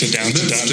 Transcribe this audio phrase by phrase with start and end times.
[0.00, 0.70] to Down to Dunk.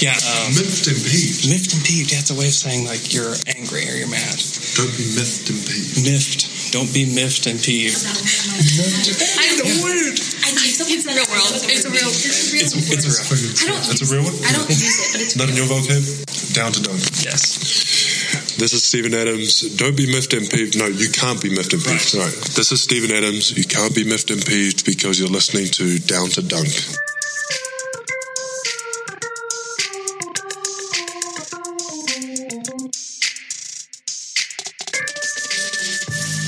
[0.00, 1.48] Yeah, um, miffed and peeved.
[1.52, 2.08] miffed and peeved.
[2.12, 4.38] Yeah, it's a way of saying like you're angry or you're mad.
[4.76, 6.04] Don't be miffed and peeved.
[6.08, 6.72] Miffed.
[6.72, 8.00] Don't be miffed and peeved.
[8.00, 10.16] I The word.
[10.40, 11.52] I think it's real world.
[11.68, 12.08] It's a real.
[12.08, 12.96] It's a real.
[12.96, 13.52] It's, it's a real.
[13.60, 13.84] I don't.
[13.90, 14.34] That's a real one?
[14.46, 16.54] I don't use it, but it's Not in your vocab?
[16.54, 17.00] Down to dunk.
[17.22, 18.56] Yes.
[18.56, 19.62] This is Steven Adams.
[19.76, 20.78] Don't be miffed and peeved.
[20.78, 22.00] No, you can't be miffed and peeved.
[22.00, 22.30] Sorry.
[22.54, 23.56] This is Steven Adams.
[23.56, 26.68] You can't be miffed and peeved because you're listening to Down to Dunk.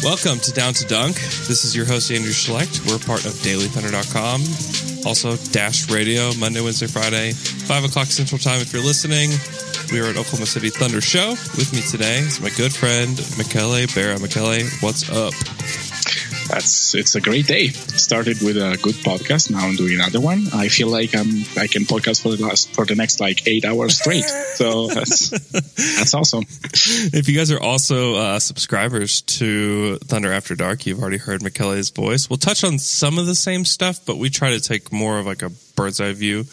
[0.03, 1.15] Welcome to Down to Dunk.
[1.47, 2.85] This is your host, Andrew Schlecht.
[2.91, 5.07] We're part of DailyThunder.com.
[5.07, 9.31] Also, Dash Radio, Monday, Wednesday, Friday, 5 o'clock Central Time if you're listening.
[9.93, 11.31] We are at Oklahoma City Thunder Show.
[11.57, 14.21] With me today is my good friend, Michele Berra.
[14.21, 15.35] Michele, what's up?
[16.53, 17.69] That's it's a great day.
[17.69, 19.51] Started with a good podcast.
[19.51, 20.49] Now I'm doing another one.
[20.53, 23.65] I feel like I'm I can podcast for the last for the next like eight
[23.65, 24.27] hours straight.
[24.27, 25.31] So that's
[25.97, 26.45] that's awesome.
[27.15, 31.89] If you guys are also uh, subscribers to Thunder After Dark, you've already heard Michele's
[31.89, 32.29] voice.
[32.29, 35.25] We'll touch on some of the same stuff, but we try to take more of
[35.25, 36.45] like a bird's eye view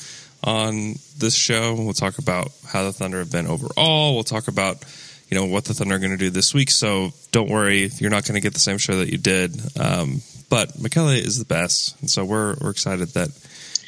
[0.46, 1.76] on this show.
[1.76, 4.16] We'll talk about how the Thunder have been overall.
[4.16, 4.78] We'll talk about
[5.30, 6.72] you know what the Thunder are going to do this week.
[6.72, 9.56] So don't worry, you're not going to get the same show that you did.
[9.80, 13.30] Um, but Michele is the best, and so we're we're excited that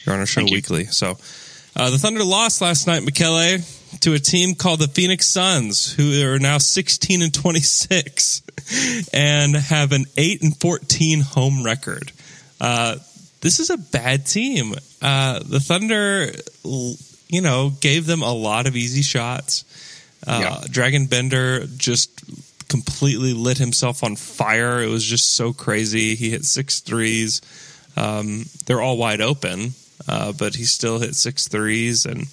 [0.06, 0.58] you're on our show Thank you.
[0.58, 0.86] weekly.
[0.86, 1.18] So
[1.76, 3.60] uh, the Thunder lost last night, Michele,
[4.02, 8.42] to a team called the Phoenix Suns, who are now 16 and 26
[9.14, 12.12] and have an 8 and 14 home record.
[12.60, 12.98] Uh,
[13.42, 14.74] this is a bad team.
[15.02, 16.32] Uh, the Thunder,
[17.28, 19.66] you know, gave them a lot of easy shots.
[20.26, 20.68] Uh, Yeah.
[20.68, 22.10] Dragan Bender just
[22.68, 24.82] completely lit himself on fire.
[24.82, 26.16] It was just so crazy.
[26.16, 27.42] He hit six threes.
[27.98, 29.74] Um, they're all wide open,
[30.08, 32.06] uh, but he still hit six threes.
[32.06, 32.28] And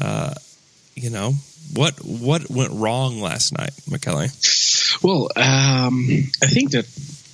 [0.00, 0.34] uh,
[0.96, 1.34] you know
[1.72, 1.94] what?
[2.04, 4.26] What went wrong last night, Michele?
[5.02, 6.08] Well, um,
[6.42, 6.86] I think that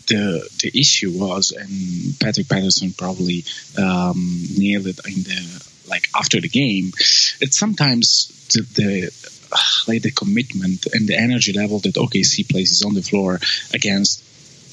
[0.08, 3.44] the the issue was, and Patrick Patterson probably
[3.78, 6.92] um, nailed it in the like after the game.
[7.40, 9.10] It's sometimes the, the
[9.88, 13.40] like the commitment and the energy level that OKC places on the floor
[13.72, 14.22] against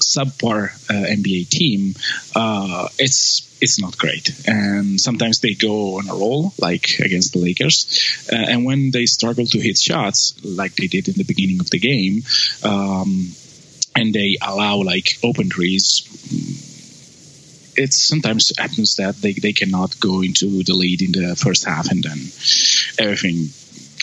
[0.04, 1.96] subpar uh, NBA team,
[2.36, 4.30] uh, it's it's not great.
[4.46, 8.28] And sometimes they go on a roll, like against the Lakers.
[8.32, 11.70] Uh, and when they struggle to hit shots, like they did in the beginning of
[11.70, 12.24] the game,
[12.64, 13.32] um,
[13.96, 16.04] and they allow like open threes.
[17.76, 21.90] It sometimes happens that they, they cannot go into the lead in the first half
[21.90, 22.20] and then
[23.00, 23.50] everything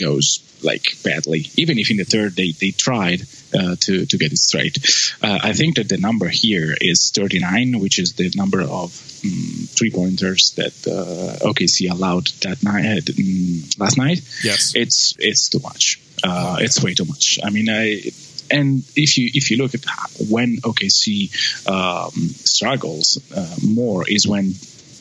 [0.01, 1.47] goes like badly.
[1.57, 3.23] Even if in the third they, they tried
[3.55, 4.79] uh, to, to get it straight.
[5.23, 8.91] Uh, I think that the number here is 39, which is the number of
[9.25, 14.21] um, three pointers that uh, OKC allowed that night uh, mm, last night.
[14.43, 14.75] Yes.
[14.75, 16.01] It's it's too much.
[16.23, 17.39] Uh, it's way too much.
[17.43, 18.03] I mean, I
[18.51, 19.85] and if you if you look at
[20.29, 21.31] when OKC
[21.69, 24.55] um, struggles uh, more is when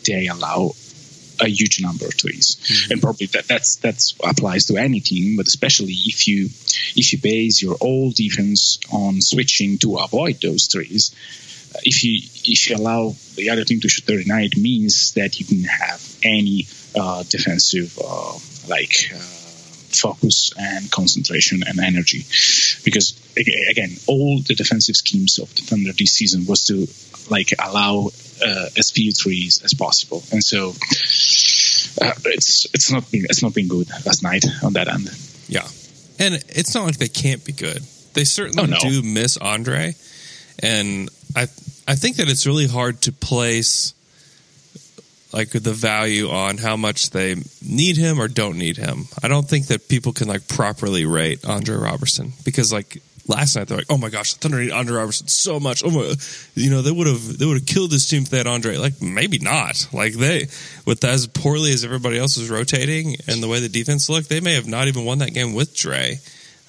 [0.05, 0.71] they allow
[1.41, 5.47] a huge number of threes, and probably that that's that's applies to any team, but
[5.47, 6.45] especially if you
[6.95, 11.11] if you base your whole defense on switching to avoid those threes.
[11.75, 15.39] uh, If you if you allow the other team to shoot 39, it means that
[15.39, 19.17] you can have any uh, defensive uh, like uh,
[19.95, 22.25] focus and concentration and energy,
[22.83, 26.87] because again, all the defensive schemes of the Thunder this season was to
[27.31, 28.07] like allow
[28.45, 30.69] uh, as few threes as possible, and so
[32.01, 35.09] uh, it's it's not been it's not been good last night on that end.
[35.47, 35.67] Yeah.
[36.21, 37.81] And it's not like they can't be good.
[38.13, 38.77] They certainly Oh, no.
[38.79, 39.95] do miss Andre.
[40.61, 41.43] And I
[41.87, 43.93] I think that it's really hard to place
[45.31, 49.05] like the value on how much they need him or don't need him.
[49.21, 53.67] I don't think that people can like properly rate Andre Robertson because like last night
[53.67, 55.83] they're like, oh my gosh, the Thunder need Andre Robertson so much.
[55.85, 56.13] Oh my,
[56.55, 58.77] you know they would have they would have killed this team if they had Andre.
[58.77, 59.87] Like maybe not.
[59.93, 60.47] Like they
[60.85, 64.41] with as poorly as everybody else is rotating and the way the defense looked, they
[64.41, 66.19] may have not even won that game with Dre.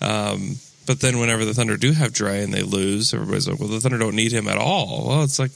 [0.03, 0.57] Um,
[0.87, 3.81] but then whenever the Thunder do have Dre and they lose, everybody's like, well, the
[3.81, 5.07] Thunder don't need him at all.
[5.07, 5.53] Well, it's like,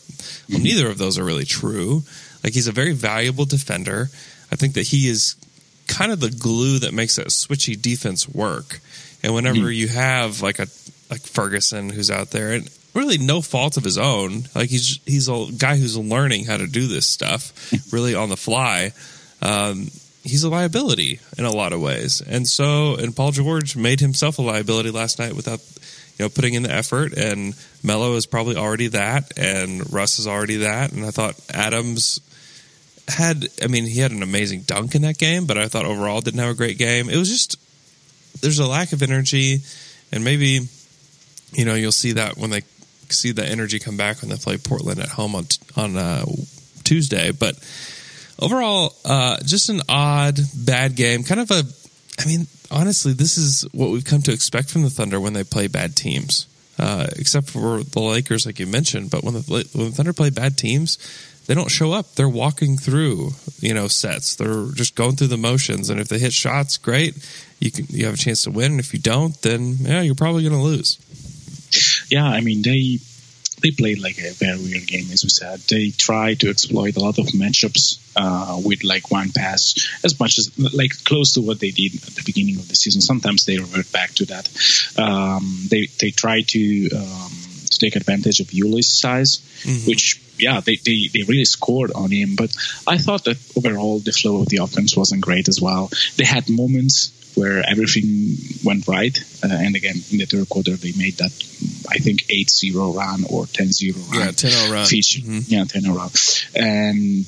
[0.49, 2.03] well, neither of those are really true.
[2.45, 4.09] Like he's a very valuable defender.
[4.53, 5.37] I think that he is
[5.89, 8.81] kind of the glue that makes that switchy defense work.
[9.23, 10.67] And whenever you have like a
[11.11, 15.29] like Ferguson who's out there and really no fault of his own, like he's he's
[15.29, 18.93] a guy who's learning how to do this stuff really on the fly.
[19.41, 19.89] Um,
[20.25, 22.21] he's a liability in a lot of ways.
[22.21, 25.61] And so, and Paul George made himself a liability last night without,
[26.19, 27.13] you know, putting in the effort.
[27.17, 30.93] And Melo is probably already that, and Russ is already that.
[30.93, 32.21] And I thought Adams
[33.09, 36.21] had, I mean, he had an amazing dunk in that game, but I thought overall
[36.21, 37.09] didn't have a great game.
[37.09, 37.57] It was just
[38.41, 39.59] there's a lack of energy,
[40.13, 40.61] and maybe
[41.53, 42.63] you know you'll see that when they
[43.11, 45.47] see the energy come back when they play Portland at home on
[45.77, 46.25] on uh,
[46.85, 47.31] Tuesday.
[47.33, 47.57] But
[48.39, 51.25] overall, uh, just an odd, bad game.
[51.25, 51.63] Kind of a,
[52.21, 55.45] I mean, honestly, this is what we've come to expect from the Thunder when they
[55.45, 56.47] play bad teams.
[56.77, 60.31] Uh, except for the Lakers, like you mentioned, but when the when the Thunder play
[60.31, 60.99] bad teams,
[61.47, 62.15] they don't show up.
[62.15, 64.35] They're walking through, you know, sets.
[64.35, 67.17] They're just going through the motions, and if they hit shots, great.
[67.61, 68.73] You can you have a chance to win.
[68.73, 70.99] And if you don't, then yeah, you're probably going to lose.
[72.11, 72.99] Yeah, I mean they
[73.65, 75.61] they played like a very weird game, as we said.
[75.61, 79.75] They tried to exploit a lot of matchups uh, with like one pass,
[80.05, 83.01] as much as like close to what they did at the beginning of the season.
[83.01, 84.49] Sometimes they revert back to that.
[84.99, 87.33] Um, they they try to um,
[87.75, 89.89] to take advantage of Ulis' size, mm-hmm.
[89.89, 92.35] which yeah, they, they, they really scored on him.
[92.37, 92.55] But
[92.87, 95.91] I thought that overall the flow of the offense wasn't great as well.
[96.17, 99.17] They had moments where everything went right.
[99.43, 101.33] Uh, and again, in the third quarter, they made that,
[101.91, 104.21] I think, 8-0 run or 10-0 run.
[104.21, 104.87] Yeah, 10-0 run.
[104.87, 105.21] Feature.
[105.21, 105.53] Mm-hmm.
[105.53, 106.11] Yeah, 10-0 run.
[106.55, 107.27] And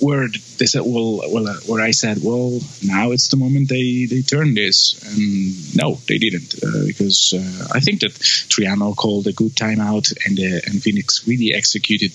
[0.00, 0.28] where
[0.58, 4.22] they said, well, well, uh, where I said, well, now it's the moment they they
[4.22, 9.32] turn this, and no, they didn't, uh, because uh, I think that Triano called a
[9.32, 12.12] good timeout, and uh, and Phoenix really executed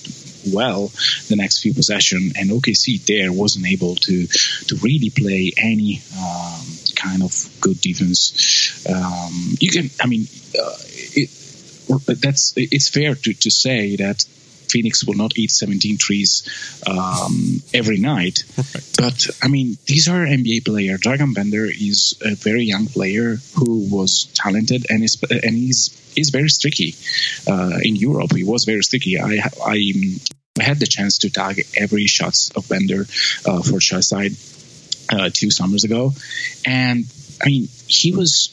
[0.51, 0.91] well
[1.27, 6.65] the next few possession, and OKC there wasn't able to to really play any um,
[6.95, 8.85] kind of good defense.
[8.87, 10.27] Um, you can, I mean,
[10.59, 10.77] uh,
[11.17, 11.29] it,
[12.21, 14.25] that's it's fair to to say that
[14.71, 18.43] Phoenix will not eat 17 trees um, every night.
[18.73, 18.89] Right.
[18.97, 21.01] But I mean, these are NBA players.
[21.01, 26.29] Dragan Bender is a very young player who was talented and is and he's is
[26.29, 26.95] very sticky
[27.47, 28.33] uh, in Europe.
[28.35, 29.19] He was very sticky.
[29.19, 29.93] I I,
[30.59, 33.07] had the chance to tag every shots of Bender
[33.45, 34.33] uh, for Side
[35.09, 36.13] uh, two summers ago,
[36.65, 37.05] and
[37.41, 38.49] I mean he was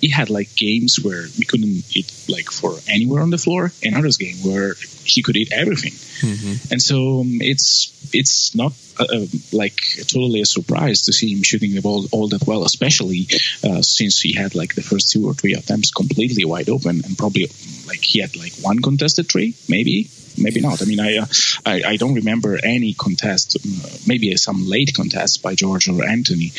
[0.00, 3.96] he had like games where we couldn't eat like for anywhere on the floor, and
[3.96, 4.74] others game where
[5.04, 5.92] he could eat everything.
[5.92, 6.72] Mm-hmm.
[6.72, 11.42] And so um, it's it's not uh, uh, like totally a surprise to see him
[11.42, 13.28] shooting the ball all that well, especially
[13.64, 17.18] uh, since he had like the first two or three attempts completely wide open, and
[17.18, 17.50] probably
[17.86, 20.82] like he had like one contested three, maybe maybe not.
[20.82, 21.26] I mean, I, uh,
[21.66, 26.52] I, I don't remember any contest, uh, maybe some late contest by George or Anthony.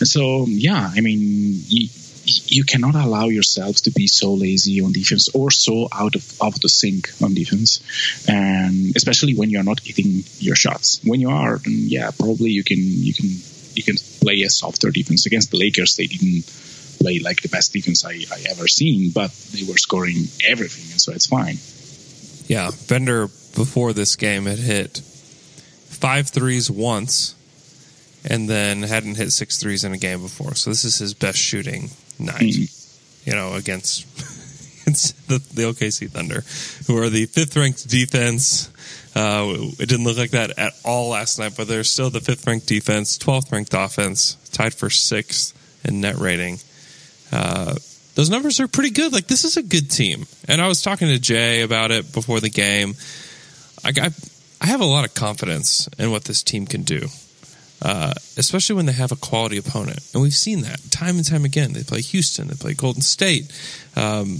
[0.00, 1.90] And so, yeah, I mean, he,
[2.24, 6.54] you cannot allow yourselves to be so lazy on defense or so out of out
[6.54, 7.80] of the sync on defense,
[8.28, 11.00] and especially when you're not hitting your shots.
[11.04, 13.28] When you are, yeah, probably you can you can
[13.74, 15.96] you can play a softer defense against the Lakers.
[15.96, 16.44] They didn't
[16.98, 21.00] play like the best defense I, I ever seen, but they were scoring everything, and
[21.00, 21.58] so it's fine.
[22.46, 24.98] Yeah, Bender before this game had hit
[25.88, 27.34] five threes once
[28.24, 30.54] and then hadn't hit six threes in a game before.
[30.54, 33.30] So this is his best shooting night, mm-hmm.
[33.30, 34.04] you know, against,
[34.82, 36.42] against the, the, OKC Thunder,
[36.86, 38.70] who are the fifth ranked defense.
[39.16, 42.46] Uh, it didn't look like that at all last night, but they're still the fifth
[42.46, 46.58] ranked defense, 12th ranked offense, tied for sixth in net rating.
[47.30, 47.74] Uh,
[48.14, 49.12] those numbers are pretty good.
[49.12, 50.26] Like, this is a good team.
[50.46, 52.94] And I was talking to Jay about it before the game.
[53.84, 54.10] I, I,
[54.60, 57.08] I have a lot of confidence in what this team can do.
[57.84, 60.00] Uh, especially when they have a quality opponent.
[60.14, 61.74] And we've seen that time and time again.
[61.74, 63.52] They play Houston, they play Golden State.
[63.94, 64.38] Um,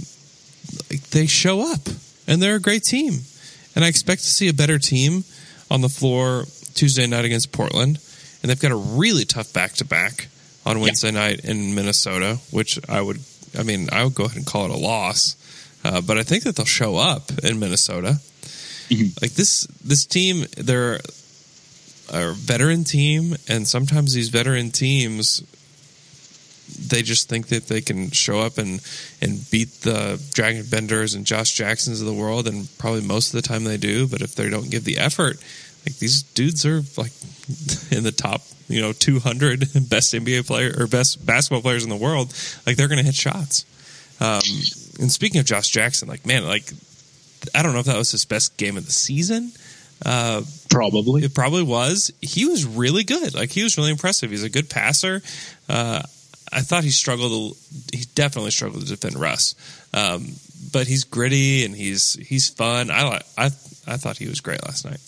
[1.10, 1.80] they show up,
[2.26, 3.20] and they're a great team.
[3.76, 5.24] And I expect to see a better team
[5.70, 7.98] on the floor Tuesday night against Portland.
[8.42, 10.28] And they've got a really tough back to back
[10.64, 11.20] on Wednesday yeah.
[11.20, 13.20] night in Minnesota, which I would,
[13.58, 15.36] I mean, I would go ahead and call it a loss.
[15.84, 18.20] Uh, but I think that they'll show up in Minnesota.
[18.88, 19.18] Mm-hmm.
[19.20, 21.00] Like this, this team, they're
[22.10, 25.42] a veteran team, and sometimes these veteran teams
[26.66, 28.80] they just think that they can show up and
[29.20, 33.42] and beat the Dragan Benders and Josh Jacksons of the world, and probably most of
[33.42, 34.08] the time they do.
[34.08, 35.36] But if they don't give the effort,
[35.86, 37.12] like these dudes are like
[37.90, 41.96] in the top, you know, 200 best NBA player or best basketball players in the
[41.96, 42.34] world.
[42.66, 43.66] Like they're going to hit shots.
[44.20, 44.42] Um,
[45.00, 46.72] and speaking of Josh Jackson, like man, like
[47.54, 49.52] I don't know if that was his best game of the season.
[50.04, 51.24] Uh, probably.
[51.24, 52.12] It probably was.
[52.20, 53.34] He was really good.
[53.34, 54.30] Like he was really impressive.
[54.30, 55.22] He's a good passer.
[55.68, 56.02] Uh,
[56.52, 57.56] I thought he struggled.
[57.92, 59.54] He definitely struggled to defend Russ,
[59.92, 60.28] um,
[60.72, 62.90] but he's gritty and he's he's fun.
[62.90, 63.46] I I
[63.86, 65.00] I thought he was great last night.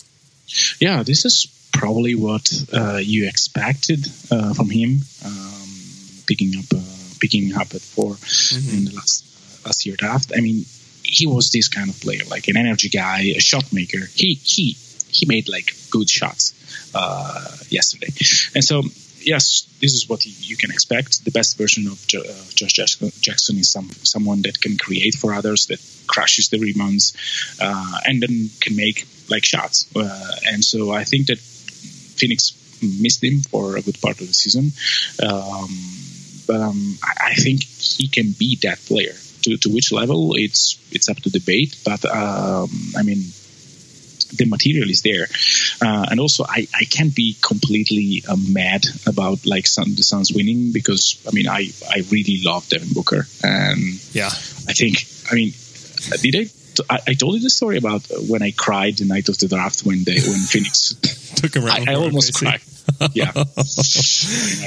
[0.79, 5.69] Yeah, this is probably what uh, you expected uh, from him, um,
[6.25, 6.81] picking up uh,
[7.19, 8.77] picking up at 4 mm-hmm.
[8.77, 9.23] in the last
[9.65, 10.31] last year draft.
[10.35, 10.65] I mean,
[11.07, 13.99] he was this kind of player, like an energy guy, a shot maker.
[14.13, 14.77] He he
[15.09, 16.53] he made like good shots
[16.93, 18.11] uh, yesterday,
[18.55, 18.83] and so
[19.21, 21.23] yes, this is what you can expect.
[21.25, 25.33] The best version of jo- uh, Josh Jackson is some someone that can create for
[25.33, 27.13] others, that crushes the rebounds,
[27.61, 29.87] uh, and then can make like shots.
[29.95, 34.33] Uh, and so I think that Phoenix missed him for a good part of the
[34.33, 34.71] season.
[35.21, 35.69] Um,
[36.47, 39.15] but um, I think he can be that player.
[39.47, 41.77] To, to which level, it's it's up to debate.
[41.85, 43.23] But um, I mean,
[44.35, 45.27] the material is there,
[45.81, 50.33] uh, and also I, I can't be completely uh, mad about like Sun, the Suns
[50.33, 53.79] winning because I mean I I really love Devin Booker and
[54.13, 54.27] yeah
[54.67, 55.53] I think I mean
[56.21, 56.49] did I
[56.93, 59.81] I, I told you the story about when I cried the night of the draft
[59.85, 60.93] when they when Phoenix
[61.39, 61.87] took him around.
[61.89, 62.61] I, I almost cried.
[63.13, 63.41] Yeah, I,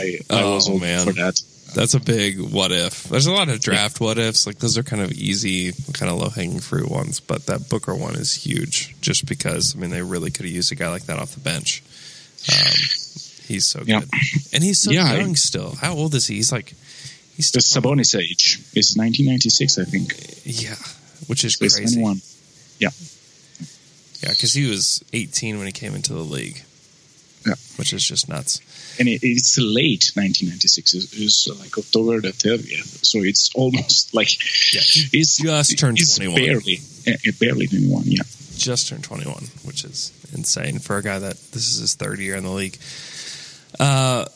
[0.00, 1.04] I, I Oh, was all man.
[1.06, 1.40] for that.
[1.74, 3.04] That's a big what if.
[3.04, 4.46] There's a lot of draft what ifs.
[4.46, 7.20] Like those are kind of easy, kind of low hanging fruit ones.
[7.20, 10.72] But that Booker one is huge, just because I mean they really could have used
[10.72, 11.82] a guy like that off the bench.
[12.52, 12.72] Um,
[13.46, 14.00] he's so Yeah.
[14.00, 14.10] good,
[14.52, 15.74] and he's so Yeah, I- young still.
[15.80, 16.36] How old is he?
[16.36, 16.74] He's like
[17.36, 20.14] he's The still Sabonis age is 1996, I think.
[20.44, 20.74] yeah,
[21.26, 21.84] which is So crazy.
[21.84, 22.20] 21.
[24.22, 26.62] Yeah, because he was 18 when he came into the league.
[27.46, 27.54] Yeah.
[27.76, 28.60] which is just nuts.
[29.00, 30.94] And it, it's late 1996.
[30.94, 34.30] It's, like October the 30th, so it's almost like
[34.72, 34.80] Yeah.
[35.12, 36.40] it's Just turned it's 21.
[36.40, 38.02] Barely, eh, eh, barely 21.
[38.04, 38.22] Yeah,
[38.56, 42.36] just turned 21, which is insane for a guy that this is his third year
[42.36, 42.76] in the league.
[43.78, 44.26] Uh,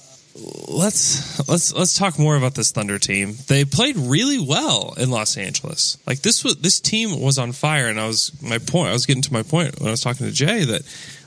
[0.69, 3.35] let's let's let's talk more about this Thunder team.
[3.47, 5.99] They played really well in Los Angeles.
[6.07, 8.91] Like this was this team was on fire, and I was my point.
[8.91, 10.83] I was getting to my point when I was talking to Jay that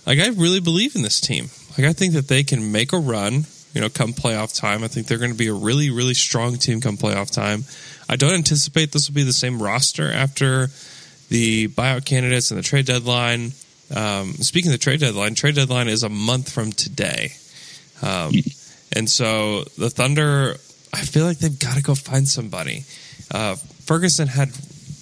[0.05, 1.49] like I really believe in this team.
[1.77, 3.45] Like I think that they can make a run.
[3.73, 6.55] You know, come playoff time, I think they're going to be a really really strong
[6.55, 7.63] team come playoff time.
[8.09, 10.69] I don't anticipate this will be the same roster after
[11.29, 13.51] the buyout candidates and the trade deadline.
[13.93, 17.33] Um, speaking of the trade deadline, trade deadline is a month from today.
[18.01, 18.33] Um,
[18.93, 20.55] and so the Thunder,
[20.93, 22.85] I feel like they've got to go find somebody.
[23.29, 23.55] Uh,
[23.85, 24.49] Ferguson had,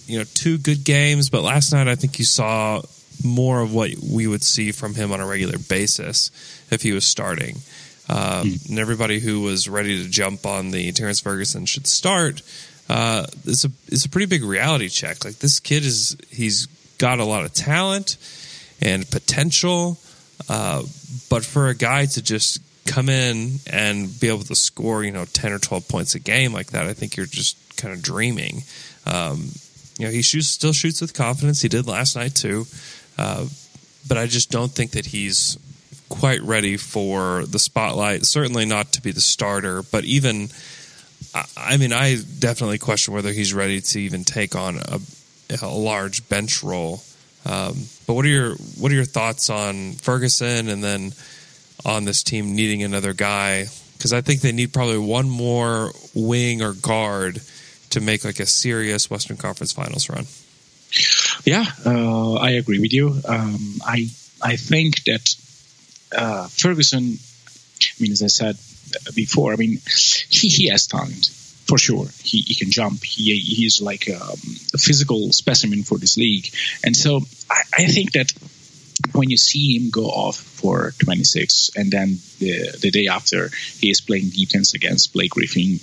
[0.06, 2.82] you know, two good games, but last night I think you saw
[3.26, 6.30] more of what we would see from him on a regular basis
[6.70, 7.56] if he was starting.
[8.08, 12.42] Um, And everybody who was ready to jump on the Terrence Ferguson should start.
[12.88, 15.24] Uh, it's a it's a pretty big reality check.
[15.24, 16.66] Like this kid is he's
[16.98, 18.16] got a lot of talent
[18.80, 19.98] and potential,
[20.48, 20.82] uh,
[21.28, 25.24] but for a guy to just come in and be able to score, you know,
[25.24, 28.62] ten or twelve points a game like that, I think you're just kind of dreaming.
[29.04, 29.50] Um,
[29.98, 31.62] you know, he shoots still shoots with confidence.
[31.62, 32.66] He did last night too,
[33.18, 33.46] uh,
[34.08, 35.58] but I just don't think that he's
[36.08, 38.24] quite ready for the spotlight.
[38.24, 40.48] Certainly not to be the starter, but even.
[41.56, 45.00] I- mean, I definitely question whether he's ready to even take on a,
[45.62, 47.02] a large bench role.
[47.44, 51.12] Um, but what are your what are your thoughts on Ferguson and then
[51.84, 53.66] on this team needing another guy?
[53.96, 57.40] Because I think they need probably one more wing or guard
[57.90, 60.26] to make like a serious Western Conference Finals run.
[61.44, 63.20] Yeah, uh, I agree with you.
[63.26, 64.08] Um, I
[64.42, 65.34] I think that
[66.16, 67.18] uh, Ferguson.
[67.82, 68.56] I mean, as I said
[69.14, 69.80] before, I mean,
[70.30, 71.26] he, he has talent
[71.66, 72.06] for sure.
[72.22, 73.04] He, he can jump.
[73.04, 74.38] He he's like um,
[74.74, 76.48] a physical specimen for this league,
[76.84, 78.32] and so I, I think that
[79.12, 83.90] when you see him go off for 26 and then the, the day after he
[83.90, 85.78] is playing defense against Blake Griffin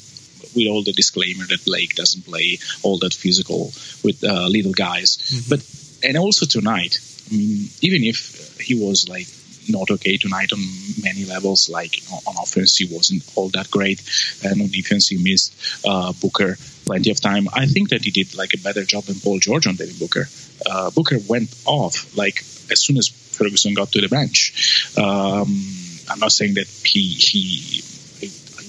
[0.56, 3.72] with all the disclaimer that Blake doesn't play all that physical
[4.04, 5.46] with uh, little guys.
[5.50, 5.64] But
[6.04, 6.98] and also tonight
[7.32, 9.28] I mean even if he was like
[9.70, 10.60] not okay tonight on
[11.02, 14.02] many levels like on offense he wasn't all that great.
[14.44, 15.54] And on defense he missed
[15.86, 17.48] uh, Booker plenty of time.
[17.54, 20.28] I think that he did like a better job than Paul George on Devin Booker.
[20.66, 22.40] Uh, Booker went off like
[22.72, 24.94] as soon as Ferguson got to the bench.
[24.98, 25.48] Um,
[26.10, 27.84] I'm not saying that he, he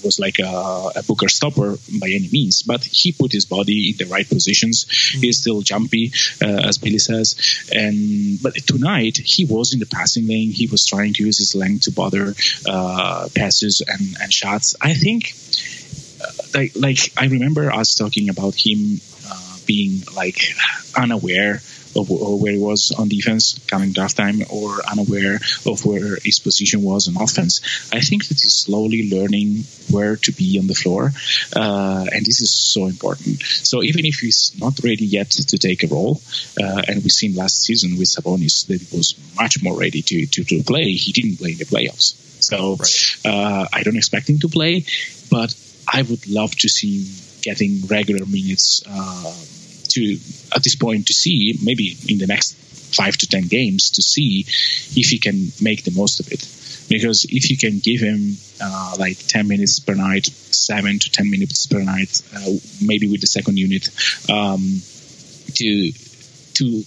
[0.05, 3.97] was like a, a Booker stopper by any means, but he put his body in
[3.97, 4.87] the right positions.
[5.13, 7.37] He's still jumpy, uh, as Billy says.
[7.75, 10.51] And but tonight he was in the passing lane.
[10.51, 12.35] He was trying to use his length to bother
[12.69, 14.75] uh, passes and, and shots.
[14.81, 15.35] I think
[16.23, 20.41] uh, like like I remember us talking about him uh, being like
[20.97, 21.61] unaware
[21.97, 26.39] of wh- where he was on defense coming draft time or unaware of where his
[26.39, 27.61] position was on offense.
[27.93, 31.13] I think that he's slowly learning where to be on the floor,
[31.55, 33.43] uh, and this is so important.
[33.43, 36.21] So even if he's not ready yet to take a role,
[36.61, 40.27] uh, and we've seen last season with Sabonis that he was much more ready to,
[40.27, 42.15] to, to play, he didn't play in the playoffs.
[42.43, 42.77] So
[43.25, 44.85] uh, I don't expect him to play,
[45.31, 45.55] but
[45.91, 49.35] I would love to see him getting regular minutes uh,
[49.95, 50.19] to
[50.55, 52.55] at this point to see maybe in the next
[52.95, 54.41] five to ten games to see
[55.01, 56.49] if he can make the most of it.
[56.89, 61.31] Because if you can give him uh, like 10 minutes per night, seven to 10
[61.31, 62.51] minutes per night, uh,
[62.83, 63.89] maybe with the second unit,
[64.31, 64.83] um,
[65.55, 65.93] to
[66.55, 66.85] to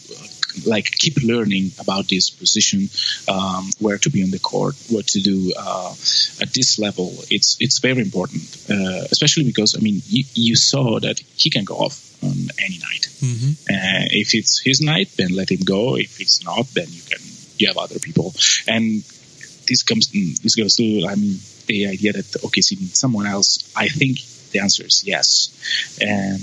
[0.66, 2.90] like keep learning about this position,
[3.28, 5.92] um, where to be on the court, what to do uh,
[6.42, 7.14] at this level.
[7.30, 11.76] It's it's very important, uh, especially because I mean you, saw that he can go
[11.76, 13.08] off on any night.
[13.20, 13.52] Mm-hmm.
[13.70, 15.96] Uh, if it's his night, then let him go.
[15.98, 17.22] If it's not, then you can
[17.58, 18.34] you have other people.
[18.68, 19.04] And
[19.68, 23.72] this comes this goes to I mean the idea that OKC needs someone else.
[23.76, 24.20] I think
[24.52, 25.50] the answer is yes,
[26.02, 26.40] and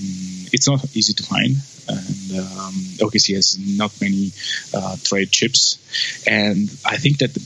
[0.52, 1.57] it's not easy to find
[1.88, 4.33] and um, OKC has not many
[4.73, 5.78] uh, trade chips,
[6.26, 7.40] and I think that the,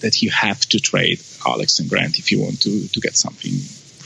[0.00, 3.52] that you have to trade Alex and Grant if you want to to get something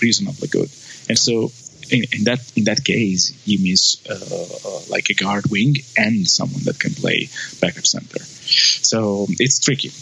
[0.01, 0.71] reasonably good.
[1.09, 1.53] And so
[1.93, 6.27] in, in that in that case, you miss uh, uh, like a guard wing and
[6.27, 7.29] someone that can play
[7.61, 8.21] backup center.
[8.21, 9.93] So it's tricky.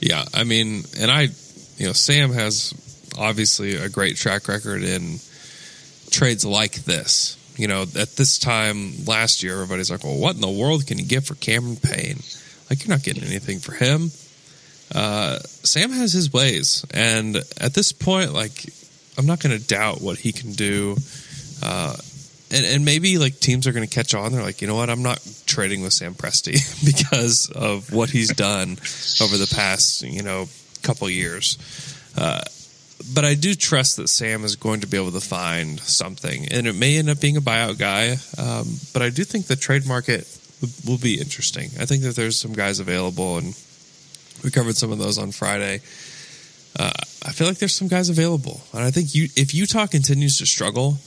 [0.00, 1.28] Yeah, I mean, and I,
[1.76, 2.74] you know, Sam has
[3.18, 5.18] obviously a great track record in
[6.10, 10.40] trades like this you know, at this time last year, everybody's like, well, what in
[10.40, 12.20] the world can you get for Cameron Payne?
[12.70, 14.10] Like, you're not getting anything for him.
[14.94, 16.84] Uh, Sam has his ways.
[16.92, 18.52] And at this point, like,
[19.18, 20.96] I'm not going to doubt what he can do.
[21.62, 21.96] Uh,
[22.50, 24.32] and, and maybe like teams are going to catch on.
[24.32, 24.90] They're like, you know what?
[24.90, 26.52] I'm not trading with Sam Presti
[26.84, 28.78] because of what he's done
[29.22, 30.48] over the past, you know,
[30.82, 31.56] couple years.
[32.16, 32.42] Uh,
[33.14, 36.66] but I do trust that Sam is going to be able to find something, and
[36.66, 38.16] it may end up being a buyout guy.
[38.38, 40.26] Um, but I do think the trade market
[40.86, 41.70] will be interesting.
[41.80, 43.56] I think that there's some guys available, and
[44.44, 45.80] we covered some of those on Friday.
[46.78, 46.92] Uh,
[47.24, 50.46] I feel like there's some guys available, and I think you, if Utah continues to
[50.46, 50.98] struggle,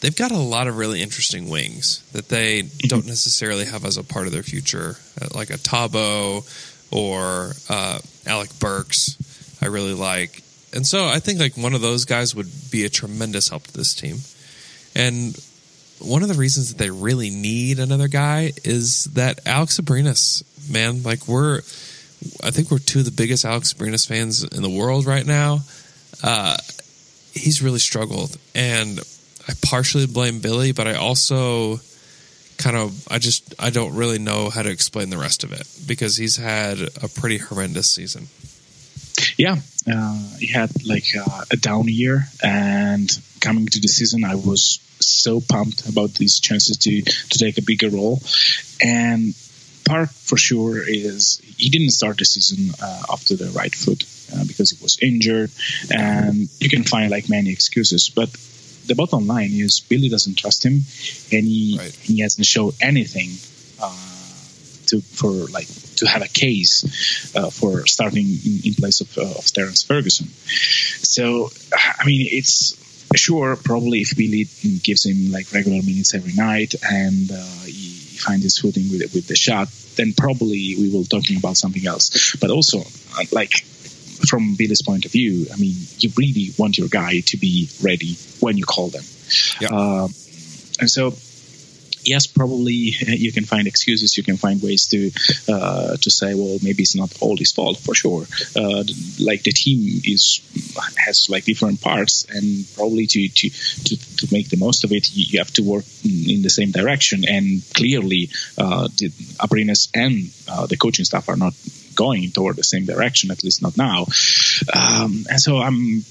[0.00, 4.04] they've got a lot of really interesting wings that they don't necessarily have as a
[4.04, 6.44] part of their future, uh, like a Thabo
[6.90, 9.16] or uh, Alec Burks.
[9.62, 10.42] I really like,
[10.74, 13.72] and so I think like one of those guys would be a tremendous help to
[13.72, 14.16] this team.
[14.94, 15.34] And
[15.98, 21.02] one of the reasons that they really need another guy is that Alex Abrines, man,
[21.02, 21.62] like we're,
[22.42, 25.60] I think we're two of the biggest Alex Abrines fans in the world right now.
[26.22, 26.56] Uh,
[27.32, 29.00] he's really struggled, and
[29.48, 31.80] I partially blame Billy, but I also
[32.56, 35.66] kind of, I just, I don't really know how to explain the rest of it
[35.86, 38.28] because he's had a pretty horrendous season
[39.36, 39.56] yeah,
[39.92, 43.10] uh, he had like uh, a down year, and
[43.40, 47.62] coming to the season, I was so pumped about these chances to to take a
[47.62, 48.20] bigger role,
[48.82, 49.34] and
[49.84, 54.44] part for sure is he didn't start the season uh, after the right foot uh,
[54.46, 55.50] because he was injured,
[55.90, 58.30] and you can find like many excuses, but.
[58.86, 60.74] The bottom line is Billy doesn't trust him,
[61.32, 61.94] and he right.
[62.02, 63.30] he hasn't showed anything
[63.80, 63.96] uh,
[64.88, 69.38] to for like to have a case uh, for starting in, in place of, uh,
[69.38, 70.28] of Terrence Ferguson.
[70.28, 72.76] So, I mean, it's
[73.16, 74.48] sure probably if Billy
[74.82, 77.63] gives him like regular minutes every night and uh,
[78.14, 81.84] he finds his footing with with the shot, then probably we will talking about something
[81.84, 82.36] else.
[82.40, 83.64] But also, uh, like
[84.30, 88.16] from Billy's point of view, I mean, you really want your guy to be ready
[88.38, 89.02] when you call them.
[89.60, 89.74] Yeah.
[89.74, 90.08] Uh,
[90.78, 91.14] and so
[92.04, 94.16] yes, probably you can find excuses.
[94.16, 95.10] You can find ways to
[95.48, 98.26] uh, to say, well, maybe it's not all his fault for sure.
[98.56, 98.84] Uh,
[99.20, 100.40] like the team is
[100.96, 105.08] has like different parts, and probably to to to, to make the most of it,
[105.14, 107.24] you have to work in the same direction.
[107.28, 109.08] And clearly, uh, the
[109.40, 111.54] Abrines and uh, the coaching staff are not
[111.94, 114.06] going toward the same direction, at least not now.
[114.74, 116.04] Um, and so I'm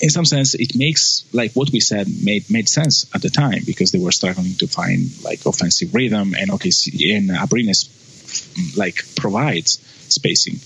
[0.00, 3.62] in some sense, it makes like what we said made made sense at the time
[3.66, 7.88] because they were struggling to find like offensive rhythm, and OKC and Abrines
[8.76, 10.58] like provides spacing,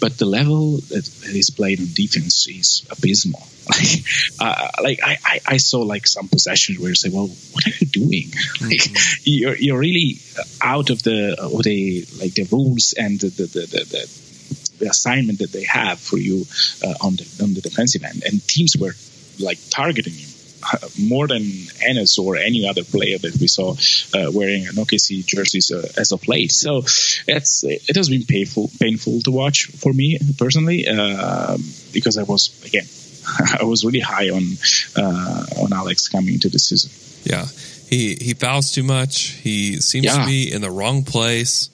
[0.00, 3.42] but the level that is played on defense is abysmal.
[3.66, 4.04] Like,
[4.38, 7.70] uh, like I, I, I, saw like some possessions where you say, well, what are
[7.80, 8.30] you doing?
[8.30, 8.68] Mm-hmm.
[8.68, 10.20] Like you're, you're really
[10.62, 14.25] out of the, of the like the rules and the, the, the, the the
[14.82, 16.44] assignment that they have for you
[16.84, 18.22] uh, on the on the defensive end.
[18.24, 18.94] And teams were
[19.38, 20.28] like targeting him
[20.72, 21.42] uh, more than
[21.82, 23.72] Ennis or any other player that we saw
[24.14, 26.52] uh, wearing an OKC jerseys uh, as of late.
[26.52, 26.78] So
[27.26, 31.62] it's it has been painful painful to watch for me personally um,
[31.92, 32.86] because I was again
[33.60, 34.42] I was really high on
[34.96, 36.90] uh, on Alex coming into the season.
[37.24, 37.46] Yeah,
[37.88, 39.32] he he fouls too much.
[39.42, 40.20] He seems yeah.
[40.20, 41.70] to be in the wrong place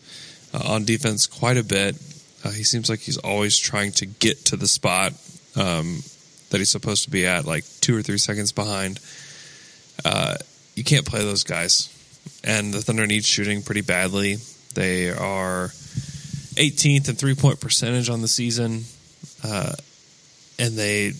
[0.53, 1.97] uh, on defense quite a bit.
[2.44, 5.12] Uh, he seems like he's always trying to get to the spot
[5.57, 6.02] um,
[6.50, 9.00] that he's supposed to be at, like two or three seconds behind.
[10.05, 10.37] Uh,
[10.74, 11.88] you can't play those guys,
[12.42, 14.37] and the Thunder need shooting pretty badly.
[14.74, 15.68] They are
[16.57, 18.85] 18th in three point percentage on the season,
[19.44, 19.74] uh,
[20.59, 21.12] and they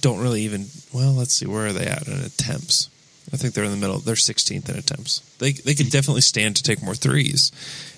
[0.00, 0.66] don't really even.
[0.92, 2.90] Well, let's see, where are they at in attempts?
[3.32, 3.98] I think they're in the middle.
[3.98, 5.20] They're 16th in attempts.
[5.38, 7.52] They they could definitely stand to take more threes,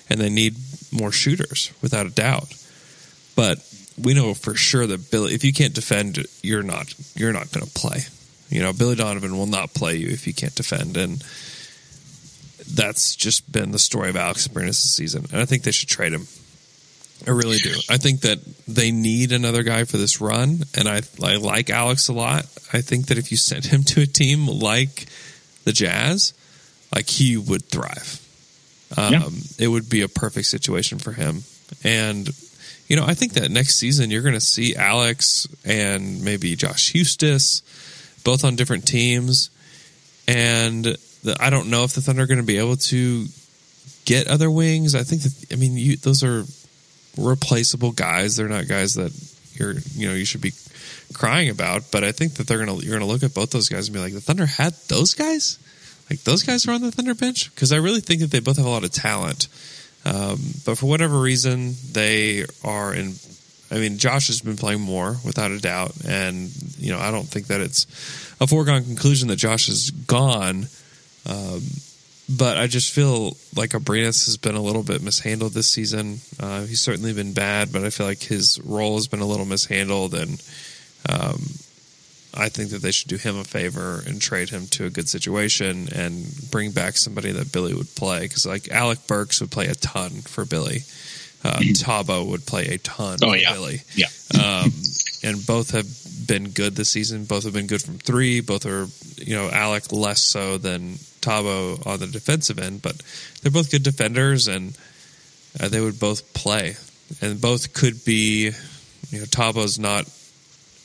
[0.09, 0.55] and they need
[0.91, 2.53] more shooters without a doubt.
[3.37, 3.59] But
[4.01, 7.65] we know for sure that Billy, if you can't defend, you're not you're not going
[7.65, 7.99] to play.
[8.49, 11.23] You know, Billy Donovan will not play you if you can't defend, and
[12.73, 15.25] that's just been the story of Alex Abrines this season.
[15.31, 16.27] And I think they should trade him.
[17.25, 17.73] I really do.
[17.89, 22.07] I think that they need another guy for this run, and I, I like Alex
[22.09, 22.45] a lot.
[22.73, 25.07] I think that if you sent him to a team like
[25.63, 26.33] the Jazz,
[26.93, 28.21] like he would thrive.
[28.95, 29.29] Um, Yeah.
[29.59, 31.43] It would be a perfect situation for him.
[31.83, 32.29] And,
[32.87, 36.93] you know, I think that next season you're going to see Alex and maybe Josh
[36.93, 37.61] Huestis
[38.23, 39.49] both on different teams.
[40.27, 43.25] And the, I don't know if the Thunder are going to be able to
[44.05, 44.95] get other wings.
[44.95, 46.45] I think that, I mean, you, those are
[47.17, 48.35] replaceable guys.
[48.35, 49.11] They're not guys that
[49.53, 50.53] you're, you know, you should be
[51.13, 51.91] crying about.
[51.91, 53.87] But I think that they're going to, you're going to look at both those guys
[53.87, 55.59] and be like, the Thunder had those guys?
[56.09, 57.53] Like those guys are on the Thunder bench?
[57.53, 59.47] Because I really think that they both have a lot of talent.
[60.07, 63.13] Um, but for whatever reason, they are in.
[63.69, 67.27] I mean, Josh has been playing more without a doubt, and you know, I don't
[67.27, 67.85] think that it's
[68.39, 70.67] a foregone conclusion that Josh is gone.
[71.25, 71.61] Um,
[72.29, 76.19] but I just feel like Abrines has been a little bit mishandled this season.
[76.39, 79.45] Uh, he's certainly been bad, but I feel like his role has been a little
[79.45, 80.41] mishandled, and
[81.09, 81.41] um,
[82.37, 85.09] I think that they should do him a favor and trade him to a good
[85.09, 88.21] situation and bring back somebody that Billy would play.
[88.21, 90.79] Because like Alec Burks would play a ton for Billy.
[91.43, 93.53] Uh, Thabo would play a ton Oh, for yeah.
[93.53, 93.81] Billy.
[93.95, 94.07] Yeah.
[94.35, 94.71] Um,
[95.23, 95.87] and both have
[96.27, 97.25] been good this season.
[97.25, 98.41] Both have been good from three.
[98.41, 98.87] Both are,
[99.21, 103.01] you know, Alec less so than Thabo on the defensive end, but
[103.41, 104.77] they're both good defenders and
[105.59, 106.75] uh, they would both play.
[107.21, 108.51] And both could be,
[109.11, 110.05] you know, Thabo's not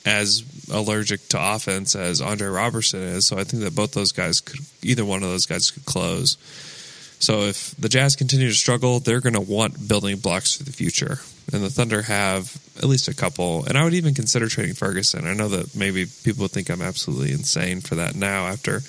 [0.04, 3.26] as allergic to offense as Andre Robertson is.
[3.26, 6.36] So I think that both those guys could, either one of those guys could close.
[7.18, 10.72] So if the Jazz continue to struggle, they're going to want building blocks for the
[10.72, 11.18] future.
[11.52, 13.64] And the Thunder have at least a couple.
[13.64, 15.26] And I would even consider trading Ferguson.
[15.26, 18.80] I know that maybe people think I'm absolutely insane for that now after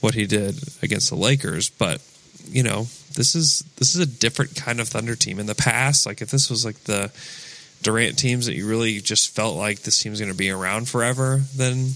[0.00, 2.00] what he did against the Lakers, but
[2.46, 5.38] you know, this is this is a different kind of Thunder team.
[5.38, 7.10] In the past, like if this was like the
[7.84, 11.42] Durant teams that you really just felt like this team's going to be around forever,
[11.54, 11.90] then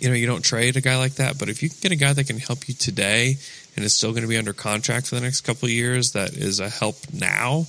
[0.00, 1.38] you know you don't trade a guy like that.
[1.38, 3.36] But if you can get a guy that can help you today
[3.74, 6.34] and is still going to be under contract for the next couple of years, that
[6.34, 7.66] is a help now.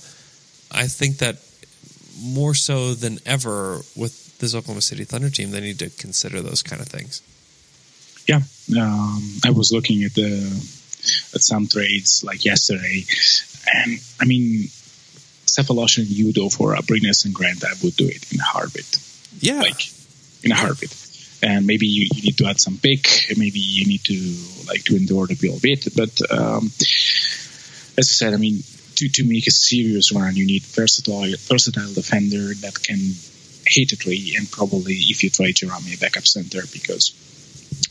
[0.70, 1.36] I think that
[2.22, 6.62] more so than ever with this Oklahoma City Thunder team, they need to consider those
[6.62, 7.20] kind of things.
[8.28, 8.42] Yeah,
[8.80, 10.46] um, I was looking at the
[11.34, 13.04] at some trades like yesterday,
[13.74, 14.68] and I mean,
[15.48, 18.98] Sefolosha and Udoh for Abrines and Grant, I would do it in a heartbeat,
[19.40, 19.88] Yeah, like
[20.42, 20.94] in a heartbeat.
[21.42, 23.06] And maybe you, you need to add some pick.
[23.36, 24.18] Maybe you need to
[24.66, 25.86] like to endure the bill a bit.
[25.96, 26.66] But um,
[27.96, 28.62] as I said, I mean,
[28.96, 32.98] to, to make a serious run, you need versatile versatile defender that can
[33.66, 37.12] hit a three, and probably if you trade Jerami, a backup center because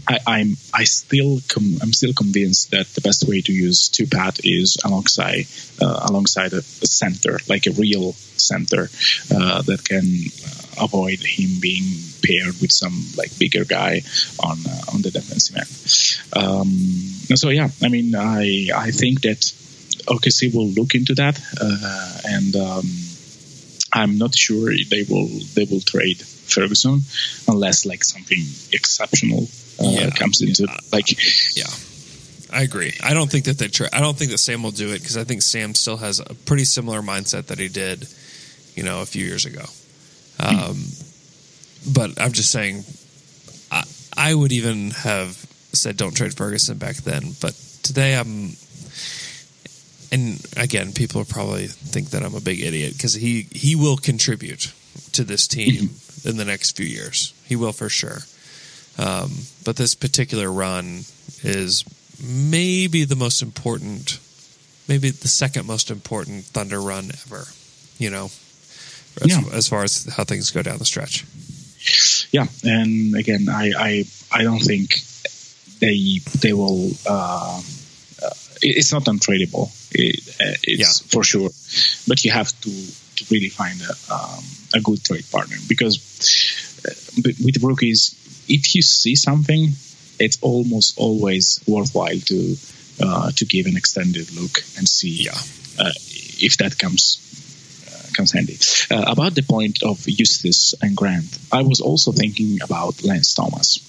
[0.08, 4.08] I, I'm I still com- I'm still convinced that the best way to use two
[4.08, 5.48] pat is alongside
[5.82, 8.90] uh, alongside a, a center, like a real center
[9.36, 10.06] uh, that can
[10.46, 11.84] uh, avoid him being
[12.24, 14.02] paired with some like bigger guy
[14.40, 16.46] on uh, on the defensive end.
[16.46, 16.70] Um,
[17.36, 19.42] so yeah, I mean I I think that
[20.08, 22.56] OKC will look into that uh, and.
[22.56, 22.86] Um,
[23.94, 27.00] I'm not sure they will they will trade Ferguson
[27.48, 28.44] unless like something
[28.74, 29.48] exceptional
[29.80, 30.10] uh, Yeah.
[30.12, 31.10] comes into like
[31.56, 31.66] Yeah,
[32.52, 32.94] I agree.
[33.04, 33.68] I don't think that they.
[33.68, 36.20] Tra- I don't think that Sam will do it because I think Sam still has
[36.20, 38.08] a pretty similar mindset that he did,
[38.76, 39.66] you know, a few years ago.
[40.40, 40.78] Um,
[41.94, 42.84] but I'm just saying,
[43.72, 43.84] I,
[44.16, 45.36] I would even have
[45.74, 47.34] said don't trade Ferguson back then.
[47.42, 48.52] But today I'm,
[50.12, 53.98] and again, people will probably think that I'm a big idiot because he he will
[53.98, 54.72] contribute
[55.14, 55.90] to this team
[56.24, 57.34] in the next few years.
[57.46, 58.20] He will for sure.
[58.98, 59.32] Um,
[59.64, 61.04] but this particular run
[61.44, 61.84] is
[62.24, 64.20] maybe the most important,
[64.88, 67.46] maybe the second most important Thunder run ever.
[68.00, 68.26] You know,
[69.22, 69.44] as, Yeah.
[69.54, 71.26] as far as how things go down the stretch.
[72.32, 73.92] yeah and again I I,
[74.32, 75.00] I don't think
[75.80, 77.62] they they will uh,
[78.24, 81.50] uh, it's not untradeable it, uh, it's for sure
[82.08, 82.72] but you have to
[83.18, 85.96] to really find a, um, a good trade partner because
[86.86, 86.92] uh,
[87.24, 88.16] with with rookies
[88.48, 89.74] if you see something
[90.20, 92.56] it's almost always worthwhile to
[93.00, 95.38] uh, to give an extended look and see Yeah.
[95.80, 95.92] uh,
[96.40, 97.20] if that comes
[97.88, 98.58] uh, comes handy.
[98.90, 103.80] Uh, about the point of Huestis and Grant, I was also thinking about Lance Thomas.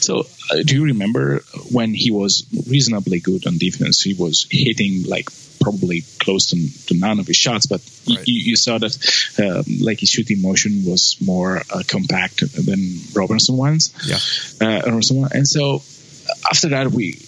[0.00, 4.02] So, uh, do you remember when he was reasonably good on defense?
[4.02, 5.28] He was hitting like
[5.60, 8.26] probably close to, to none of his shots, but Right.
[8.26, 8.96] you, you saw that
[9.38, 12.80] um, like his shooting motion was more uh, compact than
[13.14, 13.92] Robertson ones.
[14.06, 14.18] Yeah.
[14.66, 15.30] Uh, Robertson one.
[15.34, 15.82] And so
[16.50, 17.20] after that, we,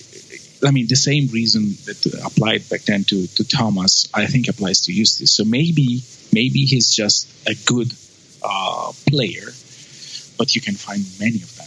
[0.66, 4.80] I mean, the same reason that applied back then to, to Thomas, I think applies
[4.82, 5.28] to Huestis.
[5.28, 7.92] So maybe maybe he's just a good
[8.42, 9.48] uh, player,
[10.38, 11.66] but you can find many of them.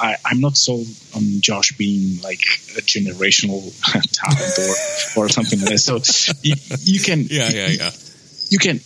[0.00, 2.42] I, I'm not sold on um, Josh being like
[2.76, 3.62] a generational
[4.12, 4.58] talent
[5.16, 5.78] or, or something like that.
[5.78, 7.90] So you, you can Yeah, yeah, yeah.
[8.48, 8.80] you can.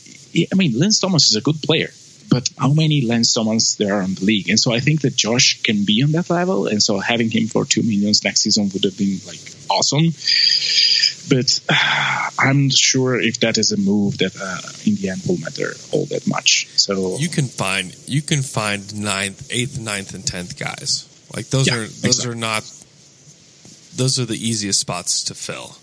[0.52, 1.90] I mean, Lance Thomas is a good player,
[2.36, 4.50] but how many Lance Thomas there are in the league?
[4.50, 7.46] And so I think that Josh can be on that level, and so having him
[7.46, 10.12] for two millions next season would have been like awesome.
[11.32, 15.22] But uh, I'm not sure if that is a move that uh, in the end
[15.26, 16.68] will matter all that much.
[16.76, 21.08] So You can find you can find ninth, eighth, ninth, and tenth guys.
[21.34, 22.32] Like those Yeah, are those exactly.
[22.32, 22.62] are not
[23.96, 25.76] those are the easiest spots to fill.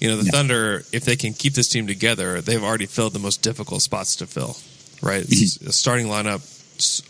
[0.00, 0.32] You know, the Yeah.
[0.36, 4.14] Thunder, if they can keep this team together, they've already filled the most difficult spots
[4.16, 4.58] to fill.
[5.02, 5.70] Right, Mm-hmm.
[5.70, 6.42] Starting lineup,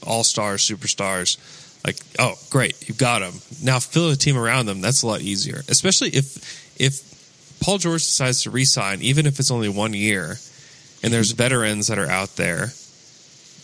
[0.06, 1.38] all stars, superstars.
[1.86, 3.34] Like, oh, great, you've got them.
[3.62, 4.80] Now fill a team around them.
[4.80, 9.50] That's a lot easier, especially if if Paul George decides to resign, even if it's
[9.50, 10.38] only one year,
[11.02, 12.72] and there's veterans that are out there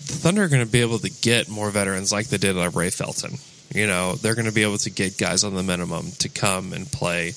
[0.06, 2.74] the Thunder are going to be able to get more veterans like they did at
[2.74, 3.38] Ray Felton.
[3.74, 6.74] You know, they're going to be able to get guys on the minimum to come
[6.74, 7.28] and play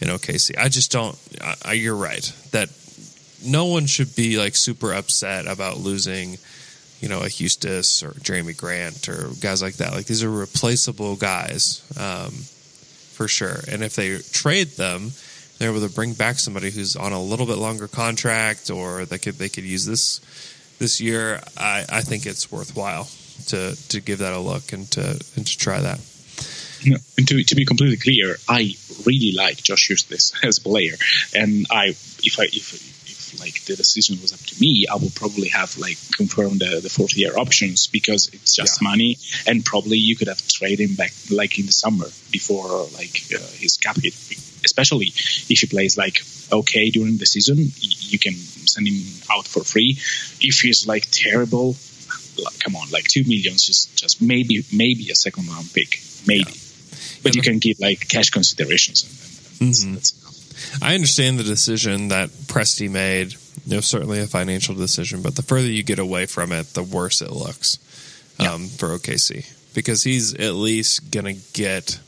[0.00, 0.58] in OKC.
[0.58, 1.16] I just don't.
[1.64, 2.68] I, you're right that
[3.46, 6.38] no one should be like super upset about losing,
[7.00, 9.92] you know, a Huestis or Jerami Grant or guys like that.
[9.92, 12.32] Like these are replaceable guys um,
[13.12, 13.60] for sure.
[13.68, 15.12] And if they trade them,
[15.58, 19.18] they're able to bring back somebody who's on a little bit longer contract or they
[19.18, 20.20] could they could use this
[20.78, 23.08] this year, I, I think it's worthwhile
[23.48, 26.00] to to give that a look and to and to try that.
[26.84, 28.74] No, and to, to be completely clear, I
[29.06, 30.94] really like Josh Huestis as a player,
[31.34, 31.88] and I
[32.22, 32.95] if I if
[33.46, 36.92] like the decision was up to me, I would probably have like confirmed the, the
[36.98, 38.88] fourth year options because it's just Yeah.
[38.90, 39.10] money,
[39.48, 43.38] and probably you could have traded him back like in the summer before like uh,
[43.64, 44.14] his cap hit,
[44.70, 45.08] especially
[45.52, 46.16] if he plays like
[46.58, 47.58] okay during the season,
[48.12, 48.34] you can
[48.72, 48.98] send him
[49.34, 49.90] out for free.
[50.50, 51.68] If he's like terrible,
[52.44, 55.90] like, come on, like two millions is just maybe maybe a second round pick,
[56.26, 56.54] maybe.
[57.22, 59.12] But you can give like cash considerations, and,
[59.60, 59.94] and that's, Mhm.
[59.94, 60.35] that's enough.
[60.82, 63.34] I understand the decision that Presti made.
[63.66, 66.82] You know, certainly a financial decision, but the further you get away from it, the
[66.84, 67.78] worse it looks
[68.38, 71.98] um, for OKC because he's at least gonna get,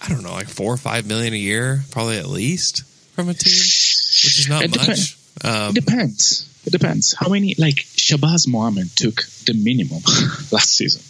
[0.00, 2.82] I don't know, like four or five million a year, probably at least
[3.14, 4.80] from a team, which is not It much.
[4.80, 5.16] depends.
[5.44, 6.48] Um, It depends.
[6.66, 7.12] It depends.
[7.18, 10.02] How many like Shabazz Muhammad took the minimum
[10.50, 11.02] last season?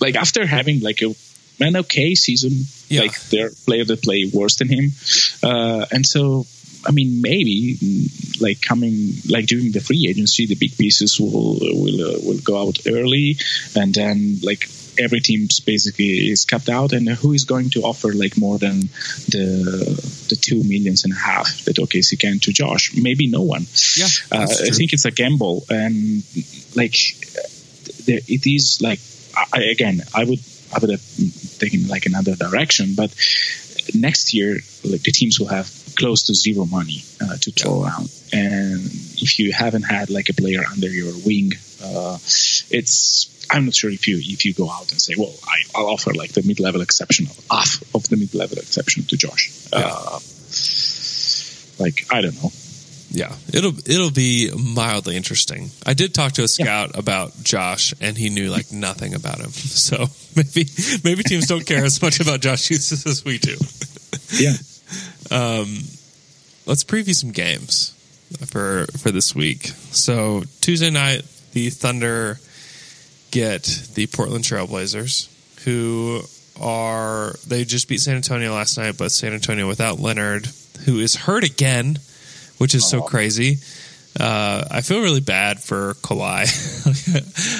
[0.00, 1.14] Like after having like a
[1.60, 2.52] an okay season,
[2.88, 3.02] Yeah.
[3.02, 4.92] like there are players that play worse than him,
[5.42, 6.46] uh, and so
[6.86, 7.76] I mean maybe
[8.40, 12.60] like coming like during the free agency, the big pieces will will uh, will go
[12.68, 13.36] out early,
[13.74, 14.68] and then like
[15.00, 18.80] every team basically is capped out, and who is going to offer like more than
[19.34, 19.46] the
[20.28, 22.92] the two millions and a half that OKC can to Josh?
[22.94, 23.66] Maybe no one.
[23.96, 26.22] yeah, Uh, I think it's a gamble, and
[26.74, 26.96] like
[28.06, 29.00] there, it is like
[29.52, 30.40] I, again, I would
[30.74, 31.04] I would have
[31.58, 33.14] taken like another direction, but
[33.94, 38.10] next year like the teams will have close to zero money uh, to throw around,
[38.32, 38.84] and
[39.16, 41.52] if you haven't had like a player under your wing,
[41.82, 42.18] uh,
[42.70, 45.88] it's I'm not sure if you if you go out and say, well, I, I'll
[45.88, 49.50] offer like the mid level exception of half of the mid level exception to Josh.
[49.72, 50.20] Uh,
[51.82, 52.50] like I don't know.
[53.10, 55.70] Yeah, it'll it'll be mildly interesting.
[55.86, 59.50] I did talk to a scout about Josh, and he knew like nothing about him.
[59.78, 60.68] So maybe
[61.04, 63.56] maybe teams don't care as much about Josh Huestis as we do.
[64.42, 64.54] Yeah.
[65.30, 65.82] Um,
[66.68, 67.92] Let's preview some games
[68.46, 69.68] for for this week.
[69.90, 72.38] So Tuesday night, the Thunder
[73.30, 73.62] get
[73.94, 75.28] the Portland Trailblazers,
[75.64, 76.20] who
[76.60, 80.46] are they just beat San Antonio last night, but San Antonio without Leonard,
[80.84, 81.98] who is hurt again,
[82.58, 83.58] which is so crazy.
[84.18, 86.46] Uh, I feel really bad for Kawhi.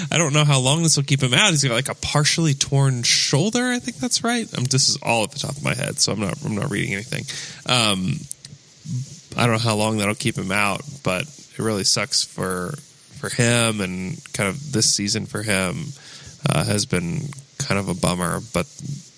[0.13, 1.51] I don't know how long this will keep him out.
[1.51, 3.63] He's got like a partially torn shoulder.
[3.63, 4.53] I think that's right.
[4.59, 6.45] Um, this is all at the top of my head, so I'm not.
[6.45, 7.25] I'm not reading anything.
[7.67, 8.15] Um,
[9.37, 12.75] I don't know how long that'll keep him out, but it really sucks for
[13.19, 15.87] for him and kind of this season for him
[16.49, 17.21] uh, has been
[17.59, 18.41] kind of a bummer.
[18.53, 18.67] But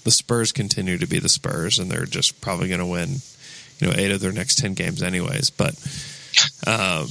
[0.04, 3.16] the Spurs continue to be the Spurs, and they're just probably going to win,
[3.80, 5.50] you know, eight of their next ten games anyways.
[5.50, 5.74] But
[6.66, 7.06] Um,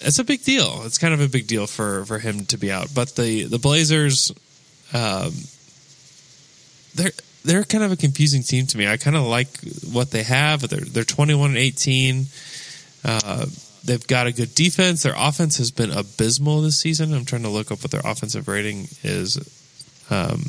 [0.00, 0.82] it's a big deal.
[0.84, 2.88] It's kind of a big deal for for him to be out.
[2.94, 4.32] But the the Blazers,
[4.94, 5.32] um,
[6.94, 7.12] they're
[7.44, 8.86] they're kind of a confusing team to me.
[8.86, 9.48] I kind of like
[9.92, 10.68] what they have.
[10.68, 12.26] They're they're twenty one and eighteen.
[13.04, 13.46] Uh,
[13.84, 15.02] they've got a good defense.
[15.02, 17.12] Their offense has been abysmal this season.
[17.12, 19.36] I'm trying to look up what their offensive rating is
[20.10, 20.42] um,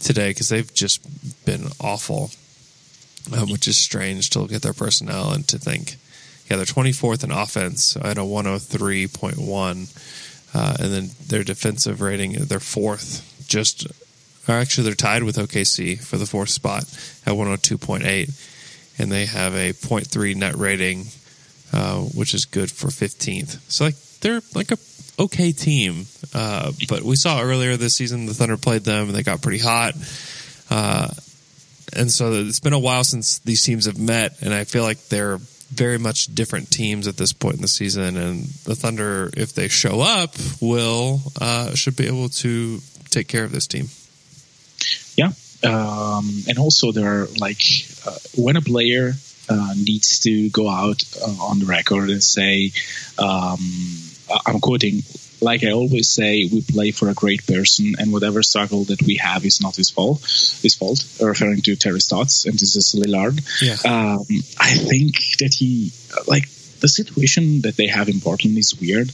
[0.00, 1.00] today because they've just
[1.44, 2.30] been awful,
[3.36, 5.96] um, which is strange to look at their personnel and to think,
[6.48, 9.96] yeah, they're 24th in offense at a 103.1,
[10.52, 13.86] uh, and then their defensive rating, they're fourth, just
[14.48, 16.82] actually they're tied with OKC for the fourth spot
[17.24, 21.06] at 102.8, and they have a 0.3 net rating
[21.72, 23.60] uh, which is good for 15th.
[23.70, 24.78] So like they're like a
[25.18, 29.22] okay team, uh, but we saw earlier this season the Thunder played them and they
[29.22, 29.94] got pretty hot.
[30.68, 31.08] Uh,
[31.92, 35.08] and so it's been a while since these teams have met, and I feel like
[35.08, 35.38] they're
[35.70, 38.16] very much different teams at this point in the season.
[38.16, 43.44] And the Thunder, if they show up, will uh, should be able to take care
[43.44, 43.88] of this team.
[45.16, 47.62] Yeah, um, and also there are like
[48.06, 49.12] uh, when a player
[49.48, 52.72] uh, needs to go out uh, on the record and say,
[53.18, 53.58] um,
[54.46, 55.02] I'm quoting,
[55.40, 59.16] like I always say, we play for a great person, and whatever struggle that we
[59.16, 60.20] have is not his fault.
[60.20, 63.40] His fault, referring to Terry Stotts, and this is Lillard.
[63.62, 63.78] Yeah.
[63.90, 64.26] Um,
[64.58, 65.92] I think that he,
[66.26, 66.48] like,
[66.80, 69.12] the situation that they have in Portland is weird.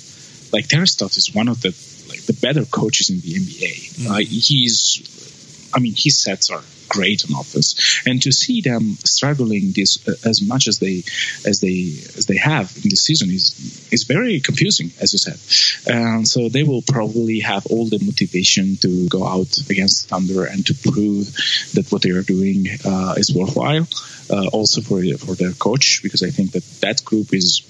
[0.52, 1.74] Like Terry Stotts is one of the
[2.08, 4.06] like the better coaches in the NBA.
[4.06, 4.10] Mm.
[4.10, 9.72] Uh, he's, I mean, his sets are great on offense, and to see them struggling
[9.72, 11.02] this uh, as much as they
[11.44, 15.38] as they as they have in this season is is very confusing, as you said.
[15.86, 20.64] And so they will probably have all the motivation to go out against Thunder and
[20.66, 21.26] to prove
[21.74, 23.86] that what they are doing uh, is worthwhile.
[24.28, 27.62] Uh, also for for their coach, because I think that that group is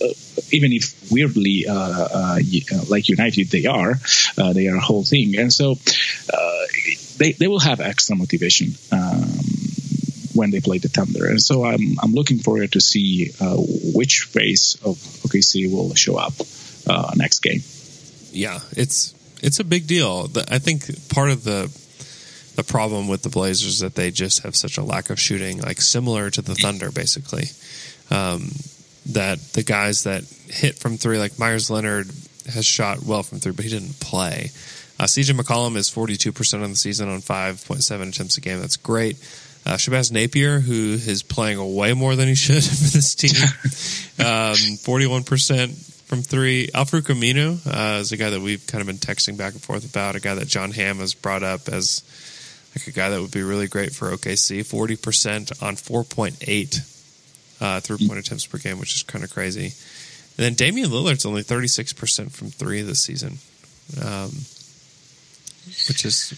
[0.00, 0.08] uh,
[0.50, 2.38] even if weirdly uh, uh,
[2.88, 3.94] like United they are,
[4.38, 5.72] uh, they are a whole thing, and so
[6.32, 6.64] uh,
[7.18, 8.74] they they will have extra motivation.
[8.92, 9.30] Um,
[10.34, 13.56] when they play the Thunder, and so I'm I'm looking forward to see uh,
[13.94, 16.34] which phase of OKC will show up
[17.16, 17.62] next game.
[18.32, 20.28] Yeah, it's it's a big deal.
[20.48, 21.74] I think part of the
[22.54, 25.60] the problem with the Blazers is that they just have such a lack of shooting,
[25.60, 27.46] like similar to the Thunder, basically.
[28.10, 28.50] Um,
[29.06, 32.10] that the guys that hit from three, like Meyers Leonard,
[32.52, 34.50] has shot well from three, but he didn't play.
[34.98, 38.60] Uh, CJ McCollum is 42% on the season on 5.7 attempts a game.
[38.60, 39.16] That's great.
[39.66, 43.32] Uh, Shabazz Napier, who is playing way more than he should for this team,
[44.24, 46.70] um, 41% from three.
[46.72, 49.88] Al-Farouq Aminu uh, is a guy that we've kind of been texting back and forth
[49.88, 52.02] about, a guy that John Hamm has brought up as
[52.76, 54.60] like a guy that would be really great for OKC.
[54.60, 56.92] 40% on 4.8
[57.60, 59.66] uh, three point attempts per game, which is kind of crazy.
[60.36, 63.38] And then Damian Lillard's only 36% from three this season,
[64.04, 64.30] um,
[65.88, 66.30] which is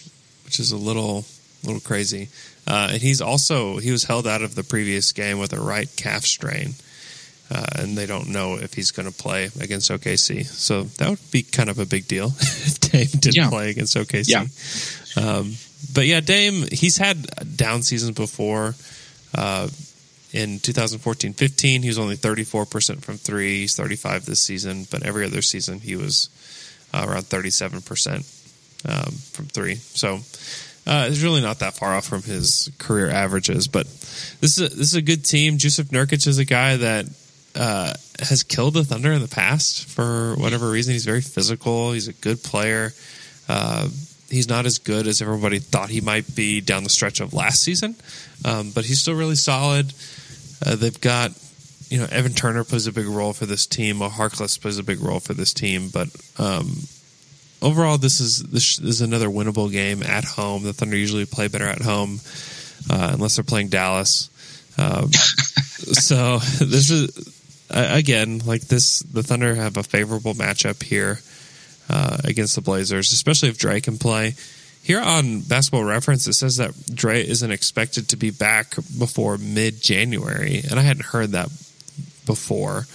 [0.45, 1.25] which is a little
[1.63, 2.29] little crazy.
[2.67, 5.89] Uh, and he's also he was held out of the previous game with a right
[5.97, 6.73] calf strain,
[7.49, 10.45] uh, and they don't know if he's going to play against OKC.
[10.45, 13.49] So that would be kind of a big deal if Dame didn't Yeah.
[13.49, 14.27] play against OKC.
[14.29, 14.45] Yeah.
[15.23, 15.55] Um,
[15.93, 18.75] but yeah, Dame he's had down seasons before.
[19.33, 19.67] Uh,
[20.31, 23.61] in 2014-15, he was only 34% from three.
[23.61, 26.29] He's 35 this season, but every other season he was
[26.93, 28.38] uh, around 37%
[28.85, 29.75] um, from three.
[29.75, 30.19] So
[30.87, 33.67] uh, it's really not that far off from his career averages.
[33.67, 33.85] But
[34.41, 35.57] this is a, this is a good team.
[35.57, 37.05] Jusuf Nurkic is a guy that
[37.55, 40.93] uh, has killed the Thunder in the past for whatever reason.
[40.93, 41.91] He's very physical.
[41.91, 42.93] He's a good player.
[43.47, 43.89] Uh,
[44.29, 47.61] he's not as good as everybody thought he might be down the stretch of last
[47.63, 47.95] season,
[48.45, 49.93] um, but he's still really solid.
[50.65, 51.31] Uh, they've got,
[51.89, 53.97] you know, Evan Turner plays a big role for this team.
[53.97, 56.73] Harkless plays a big role for this team, but um,
[57.61, 60.63] overall, this is this is another winnable game at home.
[60.63, 62.19] The Thunder usually play better at home,
[62.89, 64.29] uh, unless they're playing Dallas.
[64.77, 67.35] Um, so this is
[67.69, 68.99] again like this.
[68.99, 71.19] The Thunder have a favorable matchup here
[71.89, 74.35] uh, against the Blazers, especially if Dre can play.
[74.81, 79.81] Here on Basketball Reference, it says that Dre isn't expected to be back before mid
[79.81, 81.49] January, and I hadn't heard that
[82.25, 82.85] before.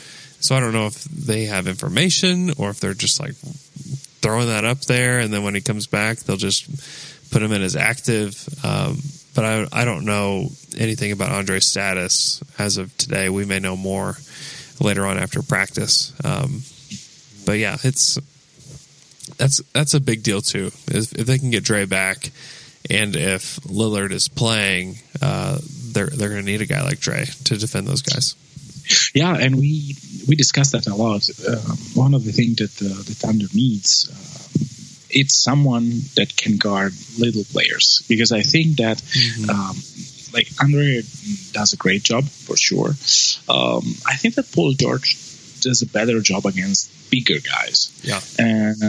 [0.40, 3.34] So I don't know if they have information or if they're just like
[4.24, 6.66] throwing that up there, and then when he comes back, they'll just
[7.30, 8.48] put him in as active.
[8.64, 8.98] Um,
[9.34, 10.48] but I, I don't know
[10.78, 13.28] anything about Andre's status as of today.
[13.28, 14.16] We may know more
[14.80, 16.14] later on after practice.
[16.24, 16.62] Um,
[17.44, 18.18] but yeah, it's
[19.36, 20.68] that's that's a big deal too.
[20.86, 22.30] If, if they can get Dre back,
[22.88, 25.58] and if Lillard is playing, uh,
[25.92, 28.36] they're they're going to need a guy like Dre to defend those guys.
[29.14, 29.96] Yeah, and we
[30.28, 31.28] we discussed that a lot.
[31.46, 34.66] Um, one of the things that the, the Thunder needs, um,
[35.10, 39.02] it's someone that can guard little players because I think that.
[39.48, 39.76] Um,
[40.34, 41.00] like Andre
[41.52, 42.88] does a great job for sure.
[43.48, 45.16] Um, I think that Paul George
[45.60, 47.90] does a better job against bigger guys.
[48.02, 48.20] Yeah.
[48.38, 48.82] and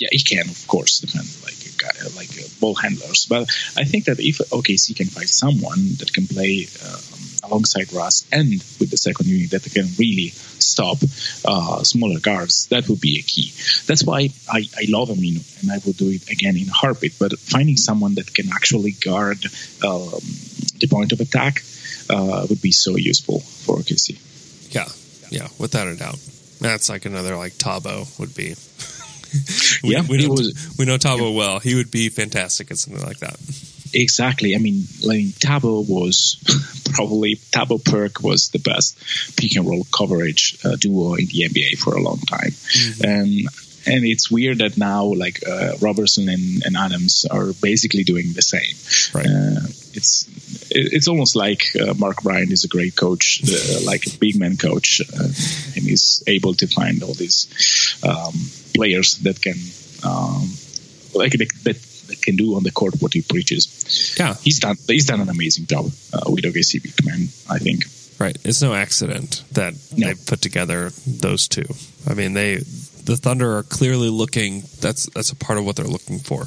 [0.00, 3.26] yeah, he can of course defend like a guy, like uh, ball handlers.
[3.26, 7.00] But I think that if OKC can find someone that can play um,
[7.46, 10.98] alongside Russ and with the second unit that can really stop
[11.44, 13.52] uh, smaller guards, that would be a key.
[13.86, 17.18] That's why I, I love Aminu, and I will do it again in heartbeat.
[17.18, 19.38] But finding someone that can actually guard
[19.84, 20.20] um,
[20.80, 21.62] the point of attack
[22.10, 24.18] uh, would be so useful for OKC.
[24.74, 24.88] Yeah,
[25.30, 26.18] yeah, without a doubt.
[26.60, 28.54] That's like another like Thabo would be.
[29.86, 31.58] we, Yeah, we know, was- we know Thabo well.
[31.60, 33.36] He would be fantastic at something like that.
[33.94, 34.54] Exactly.
[34.54, 36.36] I mean, like Thabo was
[36.94, 38.96] probably Thabo Perk was the best
[39.36, 42.52] pick and roll coverage uh, duo in the NBA for a long time,
[43.02, 43.48] and
[43.88, 48.42] and it's weird that now like uh, Robertson and, and Adams are basically doing the
[48.42, 48.74] same.
[49.14, 49.26] Right.
[49.26, 50.26] Uh, it's
[50.70, 54.38] it- it's almost like uh, Mark Bryant is a great coach, uh, like a big
[54.38, 57.46] man coach, uh, and he's able to find all these
[58.02, 58.34] um,
[58.74, 59.56] players that can
[60.04, 60.50] um,
[61.14, 61.32] like
[61.64, 61.76] that
[62.22, 64.16] can do on the court what he preaches.
[64.18, 67.28] Yeah, He's done he's done an amazing job uh, with OKC man.
[67.50, 67.84] I think.
[68.18, 68.36] right.
[68.44, 70.08] It's no accident that No.
[70.08, 71.66] they put together those two.
[72.08, 74.62] I mean, they the Thunder are clearly looking.
[74.80, 76.46] That's that's a part of what they're looking for.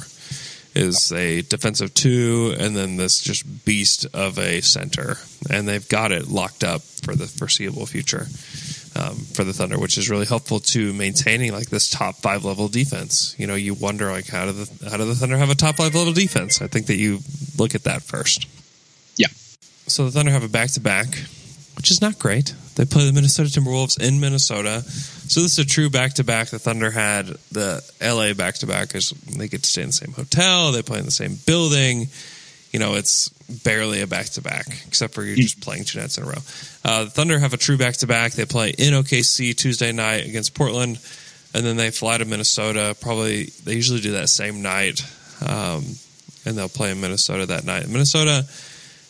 [0.72, 5.16] Is a defensive two, and then this just beast of a center,
[5.50, 8.28] and they've got it locked up for the foreseeable future.
[9.00, 12.68] Um, for the Thunder, which is really helpful to maintaining like this top five level
[12.68, 13.34] defense.
[13.38, 15.76] You know, you wonder like how do the how do the Thunder have a top
[15.76, 16.60] five level defense?
[16.60, 17.20] I think that you
[17.58, 18.46] look at that first.
[19.16, 19.28] Yeah.
[19.86, 21.08] So the Thunder have a back to back,
[21.76, 22.54] which is not great.
[22.76, 24.82] They play the Minnesota Timberwolves in Minnesota.
[24.82, 26.48] So this is a true back to back.
[26.48, 29.92] The Thunder had the LA back to back because they get to stay in the
[29.92, 32.08] same hotel, they play in the same building.
[32.70, 33.28] You know, it's
[33.64, 36.38] barely a back to back, except for you're just playing two nights in a row.
[36.84, 38.32] Uh, the Thunder have a true back to back.
[38.32, 40.98] They play in OKC Tuesday night against Portland,
[41.52, 42.96] and then they fly to Minnesota.
[43.00, 45.02] Probably they usually do that same night,
[45.46, 45.84] um,
[46.44, 47.88] and they'll play in Minnesota that night.
[47.88, 48.44] Minnesota,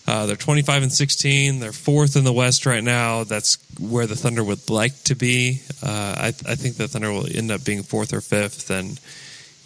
[0.07, 1.61] uh, they're 25 and 16.
[1.61, 3.25] They're fourth in the West right now.
[3.25, 5.61] That's where the Thunder would like to be.
[5.83, 8.99] Uh, I, I think the Thunder will end up being fourth or fifth, and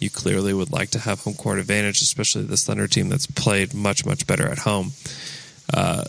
[0.05, 3.73] you clearly would like to have home court advantage, especially this Thunder team that's played
[3.73, 4.91] much, much better at home.
[5.73, 6.05] Uh,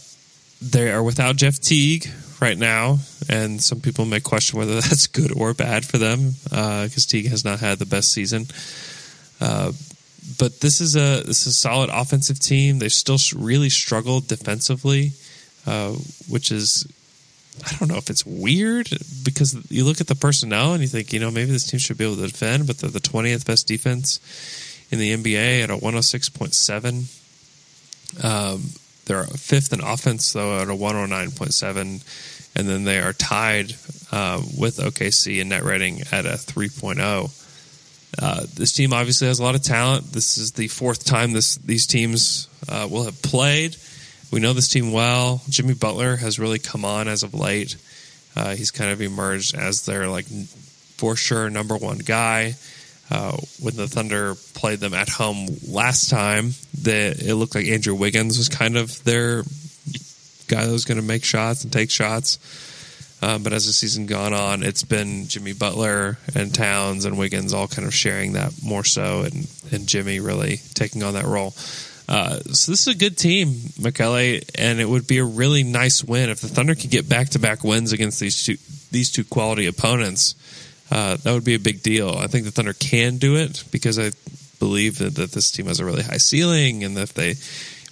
[0.62, 2.06] they are without Jeff Teague
[2.40, 7.06] right now, and some people may question whether that's good or bad for them because
[7.06, 8.46] Teague has not had the best season.
[9.40, 9.72] Uh,
[10.38, 12.78] but this is a this is a solid offensive team.
[12.78, 15.12] They still really struggled defensively,
[15.66, 15.92] uh,
[16.28, 16.86] which is
[17.64, 18.88] I don't know if it's weird
[19.24, 21.98] because you look at the personnel and you think you know maybe this team should
[21.98, 24.20] be able to defend, but they're the twentieth best defense
[24.90, 27.04] in the NBA at a one hundred six point seven.
[28.22, 28.70] Um,
[29.06, 32.00] they're fifth in offense though at a one hundred nine point seven,
[32.54, 33.72] and then they are tied
[34.12, 37.42] uh, with OKC in net rating at a 3.0.
[38.18, 40.12] Uh, this team obviously has a lot of talent.
[40.12, 43.76] This is the fourth time this these teams uh, will have played.
[44.30, 45.42] We know this team well.
[45.48, 47.76] Jimmy Butler has really come on as of late.
[48.34, 50.26] Uh, he's kind of emerged as their like
[50.96, 52.54] for sure number one guy.
[53.08, 57.94] Uh, when the Thunder played them at home last time, the, it looked like Andrew
[57.94, 59.44] Wiggins was kind of their
[60.48, 62.38] guy that was going to make shots and take shots.
[63.22, 67.54] Um, but as the season gone on, it's been Jimmy Butler and Towns and Wiggins
[67.54, 71.54] all kind of sharing that more so, and and Jimmy really taking on that role.
[72.08, 76.04] Uh, so this is a good team, Michele, and it would be a really nice
[76.04, 78.56] win if the Thunder could get back to back wins against these two
[78.92, 80.34] these two quality opponents.
[80.90, 82.10] Uh, that would be a big deal.
[82.10, 84.12] I think the Thunder can do it because I
[84.60, 87.34] believe that, that this team has a really high ceiling, and that if they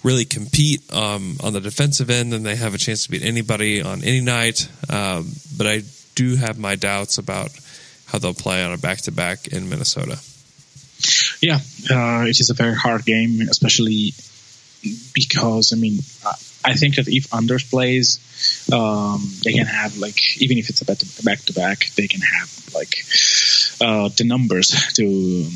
[0.01, 3.81] really compete um, on the defensive end, then they have a chance to beat anybody
[3.81, 4.69] on any night.
[4.89, 5.81] Um, but I
[6.13, 7.49] do have my doubts about
[8.05, 10.19] how they'll play on a back to back in Minnesota.
[11.41, 14.13] Yeah, uh, it is a very hard game, especially
[15.13, 15.99] because I mean,
[16.63, 18.19] I- think that if Anders plays,
[18.73, 20.85] um, they can have like even if it's a
[21.23, 22.95] back to back, they can have like
[23.81, 25.05] uh, the numbers to
[25.45, 25.51] um,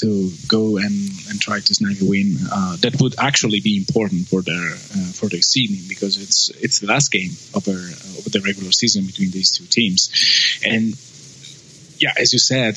[0.00, 2.36] to go and, and try to snag a win.
[2.50, 6.78] Uh, that would actually be important for their uh, for their seeding because it's it's
[6.80, 10.10] the last game of their uh, of the regular season between these two teams,
[10.64, 10.96] and
[12.00, 12.76] yeah, as you said,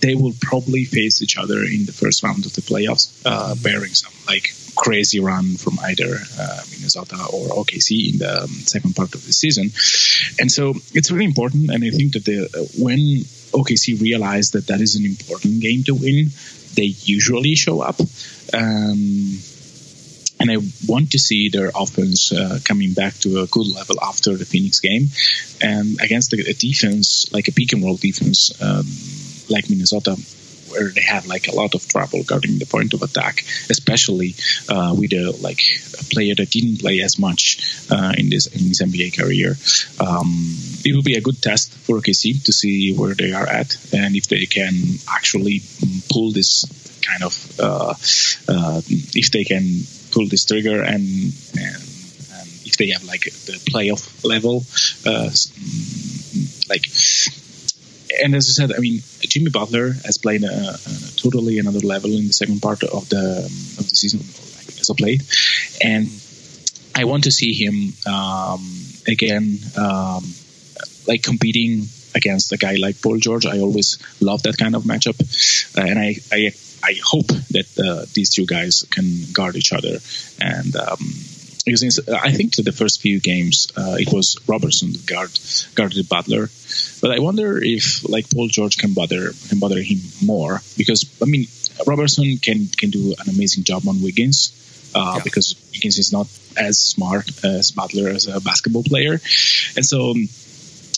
[0.00, 3.92] they will probably face each other in the first round of the playoffs, uh, bearing
[3.92, 9.14] some like crazy run from either uh, Minnesota or OKC in the um, second part
[9.14, 9.64] of the season.
[10.40, 11.70] And so it's really important.
[11.70, 12.98] And I think that the uh, when
[13.52, 16.30] OKC realized that that is an important game to win,
[16.74, 18.00] they usually show up.
[18.54, 19.38] Um,
[20.42, 20.56] and I
[20.88, 24.80] want to see their offense uh, coming back to a good level after the Phoenix
[24.80, 25.06] game,
[25.60, 28.84] and against a, defense like a pick and roll defense um,
[29.48, 30.16] like Minnesota,
[30.70, 34.34] where they have like a lot of trouble guarding the point of attack, especially
[34.68, 35.62] uh, with a like
[36.00, 39.54] a player that didn't play as much uh, in this in his NBA career.
[40.00, 43.76] Um, it will be a good test for OKC to see where they are at
[43.94, 44.74] and if they can
[45.08, 45.62] actually
[46.10, 46.66] pull this
[47.02, 47.94] kind of uh,
[48.48, 48.80] uh
[49.14, 49.64] if they can
[50.12, 51.02] pull this trigger and,
[51.58, 51.82] and,
[52.32, 54.64] and if they have like the playoff level
[55.06, 55.30] uh,
[56.68, 56.86] like
[58.20, 62.10] and as I said, I mean, Jimmy Butler has played a, a, totally another level
[62.10, 63.44] in the second part of the
[63.78, 64.20] of the season,
[64.56, 65.22] like, as of late,
[65.82, 66.08] and
[66.94, 68.62] I want to see him um,
[69.06, 70.24] again, um,
[71.06, 73.46] like competing against a guy like Paul George.
[73.46, 75.18] I always love that kind of matchup,
[75.78, 76.52] uh, and I, I
[76.82, 79.98] I hope that uh, these two guys can guard each other
[80.40, 80.74] and.
[80.76, 80.98] Um,
[81.64, 85.30] because I think to the first few games uh, it was Robertson that guard,
[85.76, 86.50] guarded Butler,
[87.00, 91.26] but I wonder if like Paul George can bother can bother him more because I
[91.26, 91.46] mean
[91.86, 95.22] Robertson can can do an amazing job on Wiggins uh, yeah.
[95.22, 96.26] because Wiggins is not
[96.56, 99.20] as smart as Butler as a basketball player,
[99.76, 100.28] and so um,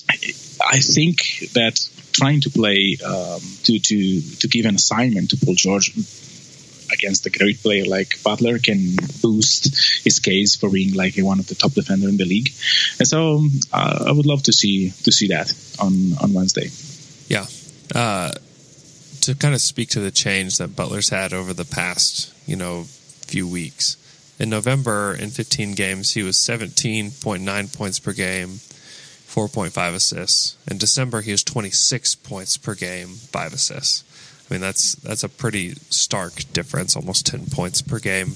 [0.08, 1.76] I think that
[2.14, 5.92] trying to play um, to to to give an assignment to Paul George
[6.92, 11.46] against a great player like Butler can boost his case for being like one of
[11.48, 12.50] the top defender in the league.
[12.98, 16.70] And so uh, I would love to see to see that on on Wednesday.
[17.28, 17.46] Yeah.
[17.94, 18.32] Uh,
[19.22, 22.84] to kind of speak to the change that Butler's had over the past, you know,
[23.26, 23.96] few weeks.
[24.38, 28.60] In November, in 15 games, he was 17.9 points per game,
[29.34, 30.56] 4.5 assists.
[30.70, 34.04] In December, he was 26 points per game, 5 assists.
[34.48, 38.34] I mean, that's that's a pretty stark difference, almost 10 points per game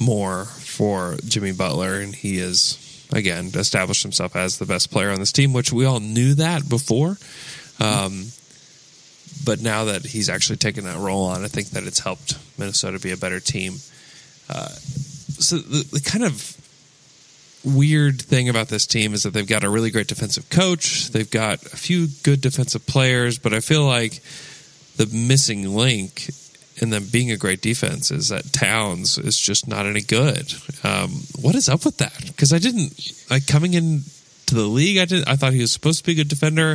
[0.00, 1.94] more for Jimmy Butler.
[2.00, 5.86] And he is, again, established himself as the best player on this team, which we
[5.86, 7.16] all knew that before.
[7.80, 8.26] Um,
[9.44, 12.98] but now that he's actually taken that role on, I think that it's helped Minnesota
[12.98, 13.74] be a better team.
[14.50, 14.68] Uh,
[15.38, 16.56] so the, the kind of
[17.68, 21.08] weird thing about this team is that they've got a really great defensive coach.
[21.10, 24.20] They've got a few good defensive players, but I feel like
[24.96, 26.30] the missing link
[26.80, 30.52] in them being a great defense is that Towns is just not any good.
[30.84, 31.10] Um,
[31.40, 32.16] what is up with that?
[32.26, 34.02] Because I didn't like coming in
[34.46, 34.98] to the league.
[34.98, 35.26] I did.
[35.28, 36.72] I thought he was supposed to be a good defender.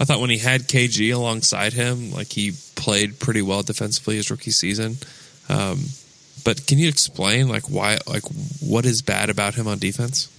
[0.00, 4.30] I thought when he had KG alongside him, like he played pretty well defensively his
[4.30, 4.96] rookie season.
[5.48, 5.80] Um,
[6.48, 8.22] but can you explain like why like
[8.60, 10.30] what is bad about him on defense?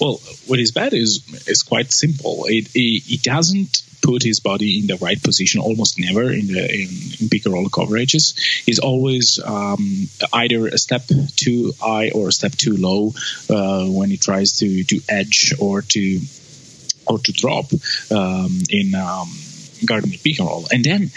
[0.00, 2.44] Well, what is bad is is quite simple.
[2.46, 6.88] It it doesn't put his body in the right position almost never in the in,
[7.20, 8.38] in pick and roll coverages.
[8.64, 11.02] He's always um, either a step
[11.34, 13.12] too high or a step too low
[13.50, 16.20] uh, when he tries to to edge or to
[17.06, 17.66] or to drop
[18.12, 19.28] um, in um,
[19.84, 21.10] guarding the pick and roll, and then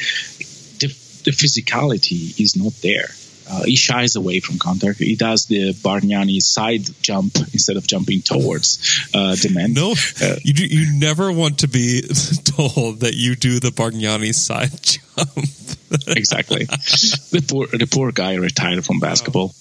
[0.82, 0.88] the,
[1.26, 3.12] the physicality is not there.
[3.54, 4.97] Uh, he shies away from contact.
[4.97, 9.74] He does the Bargnani side jump instead of jumping towards uh, the man.
[9.74, 9.91] No,
[10.22, 12.01] uh, you do, you never want to be
[12.43, 15.30] told that you do the Bargnani side jump.
[16.18, 16.66] exactly.
[16.66, 19.54] The poor the poor guy retired from basketball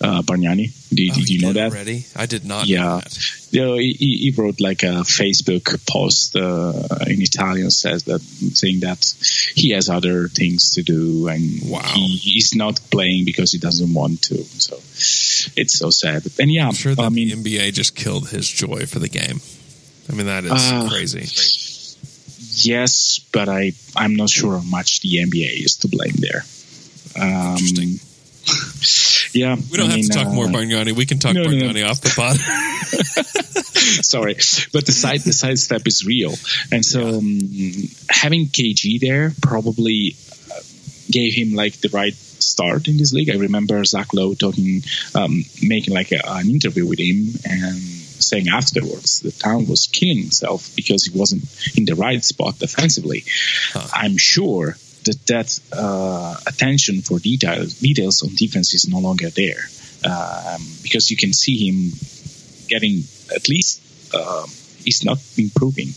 [0.00, 0.72] uh, Bargnani.
[0.88, 1.72] Did, oh, did you know that?
[1.72, 2.06] Already?
[2.16, 2.66] I did not.
[2.66, 3.00] Yeah,
[3.50, 6.72] you know, he, he, wrote like a Facebook post uh,
[7.06, 9.04] in Italian says that saying that
[9.54, 11.82] he has other things to do and wow.
[11.94, 14.42] he, he's not playing because he doesn't want to.
[14.44, 14.76] So
[15.60, 16.22] it's so sad.
[16.38, 19.40] And yeah, I'm sure I mean, NBA just killed his joy for the game.
[20.08, 21.26] I mean, that is uh, crazy.
[22.68, 26.44] Yes, but I I'm not sure how much the NBA is to blame there.
[27.16, 28.09] Um, Interesting.
[29.32, 30.92] Yeah, we don't I have mean, to talk uh, more Bargnani.
[30.92, 32.36] We can talk no, Bargnani no, off the pod.
[34.04, 34.34] Sorry,
[34.72, 36.34] but the side the side step is real,
[36.72, 37.16] and so yeah.
[37.16, 37.40] um,
[38.08, 40.16] having KG there probably
[40.50, 40.60] uh,
[41.10, 43.30] gave him like the right start in this league.
[43.30, 44.82] I remember Zach Lowe talking,
[45.14, 47.78] um, making like a, an interview with him and
[48.22, 51.44] saying afterwards the town was killing himself because he wasn't
[51.76, 53.24] in the right spot defensively.
[53.72, 53.86] Huh.
[53.92, 59.62] I'm sure that that uh, attention for details details on defense is no longer there
[60.04, 61.92] um, because you can see him
[62.68, 63.02] getting
[63.34, 63.82] at least
[64.14, 64.48] um,
[64.86, 65.88] is not improving,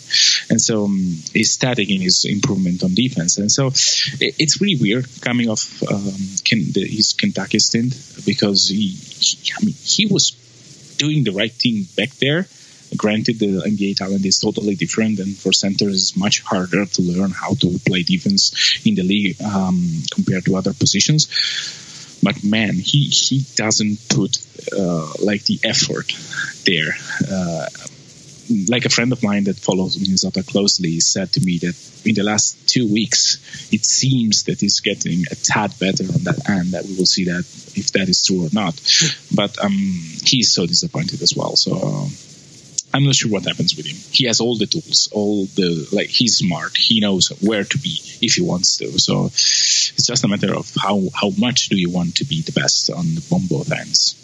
[0.50, 0.98] and so um,
[1.34, 3.38] he's static in his improvement on defense.
[3.38, 7.96] And so it, it's really weird coming off um, Ken, the, his Kentucky stint
[8.26, 10.32] because he, he, I mean, he was
[10.98, 12.48] doing the right thing back there.
[12.98, 17.32] Granted, the NBA talent is totally different, and for centers, it's much harder to learn
[17.32, 21.28] how to play defense in the league um, compared to other positions.
[22.24, 24.38] But man, he he doesn't put
[24.78, 26.14] uh, like the effort
[26.66, 26.96] there.
[27.30, 27.68] Uh,
[28.70, 31.76] like a friend of mine that follows Minnesota closely said to me that
[32.06, 33.38] in the last two weeks,
[33.72, 36.72] it seems that he's getting a tad better on that end.
[36.72, 38.76] That we will see that if that is true or not.
[39.34, 41.56] But um, he's so disappointed as well.
[41.56, 41.76] So.
[41.76, 42.08] Uh,
[42.94, 43.98] I'm not sure what happens with him.
[44.12, 46.10] He has all the tools, all the like.
[46.10, 46.78] He's smart.
[46.78, 49.00] He knows where to be if he wants to.
[49.00, 52.52] So it's just a matter of how how much do you want to be the
[52.52, 54.16] best on on both ends.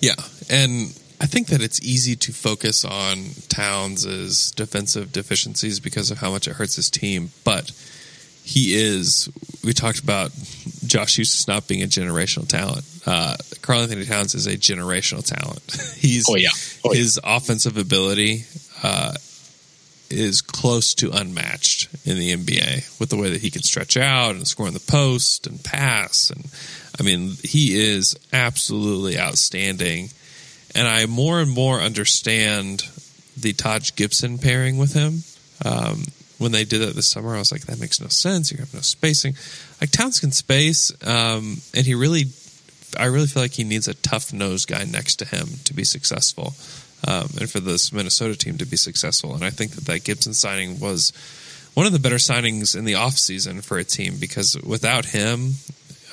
[0.00, 0.16] Yeah,
[0.50, 6.30] and I think that it's easy to focus on Towns' defensive deficiencies because of how
[6.30, 7.72] much it hurts his team, but
[8.46, 9.28] he is.
[9.64, 10.30] We talked about
[10.86, 12.84] Josh Huestis not being a generational talent.
[13.04, 15.62] Uh, Karl Anthony Towns is a generational talent.
[15.98, 16.50] He's Oh, yeah.
[16.84, 16.98] Oh, yeah.
[16.98, 18.44] his offensive ability
[18.84, 19.14] uh,
[20.10, 24.36] is close to unmatched in the NBA with the way that he can stretch out
[24.36, 26.30] and score in the post and pass.
[26.30, 26.44] And
[27.00, 30.10] I mean, he is absolutely outstanding.
[30.72, 32.84] And I more and more understand
[33.36, 35.24] the Taj Gibson pairing with him.
[35.64, 36.04] Um,
[36.38, 38.52] when they did that this summer, I was like, that makes no sense.
[38.52, 39.34] You have no spacing.
[39.80, 42.24] Like Towns can space, um, and he really,
[42.98, 45.84] I really feel like he needs a tough nose guy next to him to be
[45.84, 46.54] successful,
[47.06, 49.34] um, and for this Minnesota team to be successful.
[49.34, 51.12] And I think that that Gibson signing was
[51.74, 55.52] one of the better signings in the offseason for a team because without him,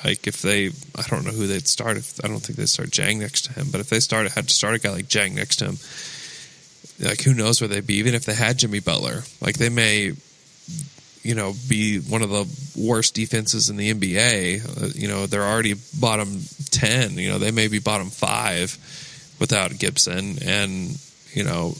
[0.04, 1.96] like if they, I don't know who they'd start.
[1.96, 4.48] If I don't think they'd start Dieng next to him, but if they started had
[4.48, 5.78] to start a guy like Dieng next to him,
[7.00, 7.94] like who knows where they'd be?
[7.94, 10.12] Even if they had Jimmy Butler, like they may,
[11.22, 14.82] you know, be one of the worst defenses in the NBA.
[14.82, 17.18] Uh, you know, they're already bottom ten.
[17.18, 18.78] You know, they may be bottom five
[19.40, 20.98] without Gibson, and
[21.32, 21.74] you know,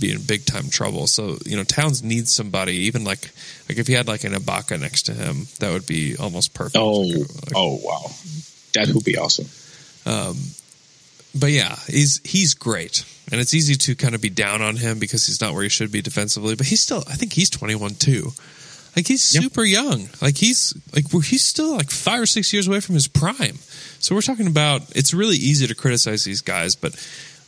[0.00, 1.06] be in big time trouble.
[1.06, 2.74] So you know, Towns needs somebody.
[2.86, 3.30] Even like
[3.68, 6.76] like if he had like an Ibaka next to him, that would be almost perfect.
[6.78, 8.10] Oh, Like, oh wow,
[8.74, 9.46] that would be awesome.
[11.38, 14.98] But yeah, he's he's great, and it's easy to kind of be down on him
[14.98, 16.54] because he's not where he should be defensively.
[16.54, 18.32] But he's still, I think he's twenty one too.
[18.96, 19.42] Like he's Yep.
[19.42, 20.08] super young.
[20.22, 23.58] Like he's like we're, he's still like five or six years away from his prime.
[23.98, 24.82] So we're talking about.
[24.94, 26.94] It's really easy to criticize these guys, but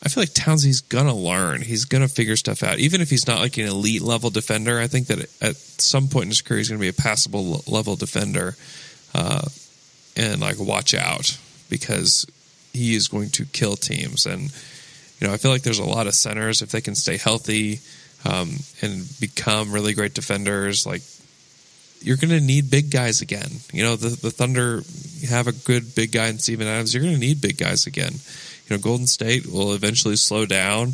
[0.03, 1.63] I feel like Townsley's gonna learn.
[1.63, 4.81] He's gonna figure stuff out, even if he's not like an elite level defender.
[4.81, 7.95] I think that at some point in his career, he's gonna be a passable level
[7.95, 8.57] defender,
[9.15, 9.43] uh,
[10.17, 11.39] and like watch out
[11.71, 12.27] because
[12.77, 14.27] he is going to kill teams.
[14.27, 14.53] And
[15.21, 17.81] you know, I feel like there's a lot of centers if they can stay healthy
[18.25, 20.87] um, and become really great defenders.
[20.87, 21.03] Like
[22.01, 23.51] you're going to need big guys again.
[23.73, 24.83] You know, the the Thunder
[25.29, 26.95] have a good big guy in Steven Adams.
[26.95, 28.13] You're going to need big guys again.
[28.13, 30.93] You know, Golden State will eventually slow down.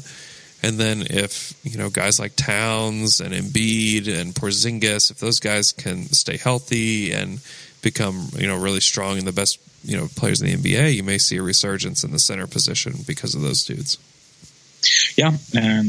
[0.62, 5.72] And then if, you know, guys like Towns and Embiid and Porzingis, if those guys
[5.72, 7.40] can stay healthy and
[7.82, 11.02] become, you know, really strong and the best, you know, players in the NBA, you
[11.02, 13.98] may see a resurgence in the center position because of those dudes.
[15.16, 15.86] Yeah, and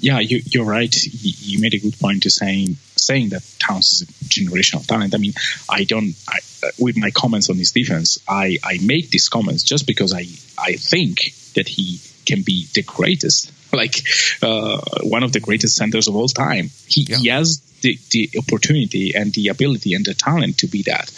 [0.00, 0.94] yeah, you, you're right.
[1.04, 5.14] You, you made a good point to saying saying that Towns is a generational talent.
[5.14, 5.32] I mean,
[5.68, 6.14] I don't.
[6.28, 10.14] I, uh, with my comments on his defense, I I make these comments just because
[10.14, 10.26] I
[10.58, 14.02] I think that he can be the greatest, like
[14.42, 16.70] uh, one of the greatest centers of all time.
[16.86, 21.10] He, he has the, the opportunity and the ability and the talent to be that.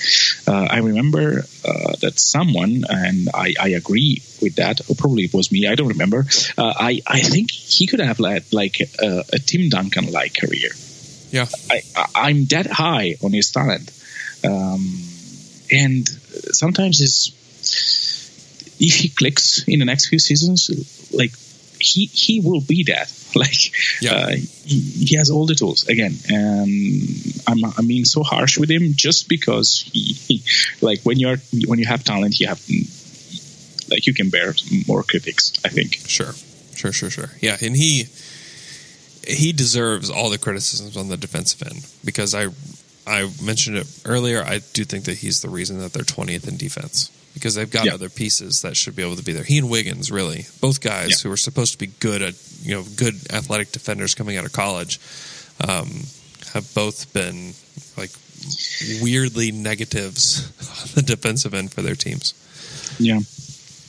[0.47, 5.35] Uh, I remember uh, that someone, and I, I agree with that, or probably it
[5.35, 6.27] was me, I don't remember.
[6.57, 10.71] Uh, I, I think he could have led like a, a Tim Duncan like career.
[11.31, 11.47] Yeah.
[11.71, 11.83] I,
[12.15, 13.93] I'm that high on his talent.
[14.45, 15.03] Um,
[15.71, 16.09] and
[16.53, 17.33] sometimes it's,
[18.81, 20.71] if he clicks in the next few seasons,
[21.13, 21.33] like
[21.81, 23.13] he he will be that.
[23.35, 24.15] Like Yeah.
[24.15, 24.29] uh,
[24.65, 28.95] he, he has all the tools again, and I'm I'm being so harsh with him
[28.97, 30.43] just because he, he
[30.81, 32.59] like when you're when you have talent, you have
[33.91, 34.55] like you can bear
[34.87, 35.53] more critics.
[35.63, 35.99] I think.
[36.07, 36.33] Sure,
[36.75, 37.31] sure, sure, sure.
[37.41, 38.05] Yeah, and he
[39.29, 42.49] he deserves all the criticisms on the defensive end because I
[43.07, 44.43] I mentioned it earlier.
[44.43, 47.87] I do think that he's the reason that they're twentieth in defense because they've got
[47.87, 47.95] Yeah.
[47.95, 49.45] other pieces that should be able to be there.
[49.45, 51.17] He and Wiggins, really, both guys Yeah.
[51.23, 54.53] who are supposed to be good at you know good athletic defenders coming out of
[54.53, 54.99] college,
[55.61, 56.07] um,
[56.53, 57.55] have both been
[57.97, 58.11] like
[59.01, 60.43] weirdly negatives
[60.83, 62.35] on the defensive end for their teams.
[62.99, 63.21] Yeah,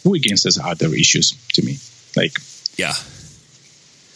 [0.04, 1.78] Wiggins has other issues to me.
[2.16, 2.38] Like
[2.78, 2.94] Yeah.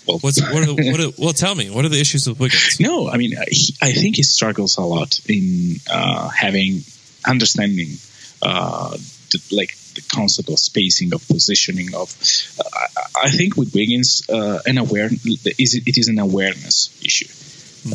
[0.05, 0.67] Well, What's what?
[0.67, 1.69] Are, what are, well, tell me.
[1.69, 2.77] What are the issues with Wiggins?
[2.79, 6.83] No, I mean, he, I think he struggles a lot in uh, having
[7.25, 7.97] understanding,
[8.41, 8.97] uh,
[9.33, 12.15] the, like the concept of spacing, of positioning, of.
[12.59, 17.29] Uh, I, I think with Wiggins, uh, an aware is it is an awareness issue,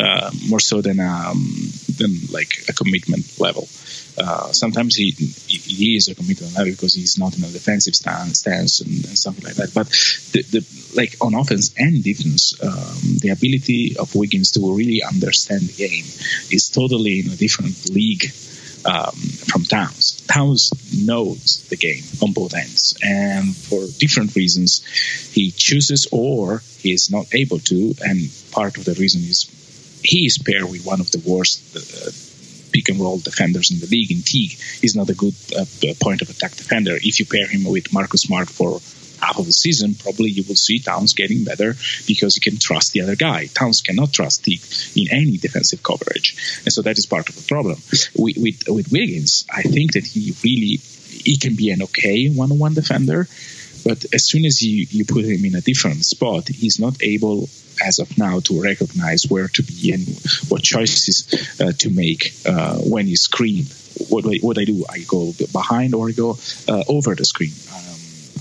[0.00, 3.68] uh, more so than um, than like a commitment level.
[4.18, 8.40] Uh, sometimes he he is a commitment level because he's not in a defensive stance,
[8.40, 9.72] stance and, and something like that.
[9.72, 9.88] But
[10.32, 10.62] the, the
[10.96, 16.04] like on offense and defense, um, the ability of Wiggins to really understand the game
[16.50, 18.32] is totally in a different league
[18.84, 19.14] um,
[19.50, 20.24] from Towns.
[20.26, 20.70] Towns
[21.06, 24.84] knows the game on both ends, and for different reasons,
[25.32, 27.94] he chooses or he is not able to.
[28.04, 29.50] And part of the reason is
[30.02, 31.76] he is paired with one of the worst.
[31.76, 32.10] Uh,
[32.70, 34.58] pick and roll defenders in the league in Teague.
[34.80, 35.64] He's not a good uh,
[36.02, 36.96] point of attack defender.
[36.96, 38.78] If you pair him with Marcus Smart for
[39.20, 41.74] half of the season, probably you will see Towns getting better
[42.06, 43.46] because you can trust the other guy.
[43.46, 44.62] Towns cannot trust Teague
[44.96, 47.80] in any defensive coverage, and so that is part of the problem.
[48.16, 52.74] With, with, with Wiggins, I think that he really he can be an okay one-on-one
[52.74, 53.28] defender,
[53.84, 57.48] but as soon as you, you put him in a different spot, he's not able
[57.84, 60.06] as of now to recognize where to be and
[60.48, 63.64] what choices uh, to make uh, when you screen.
[64.08, 64.84] What do I, what I do?
[64.88, 66.38] I go behind or I go
[66.68, 67.52] uh, over the screen.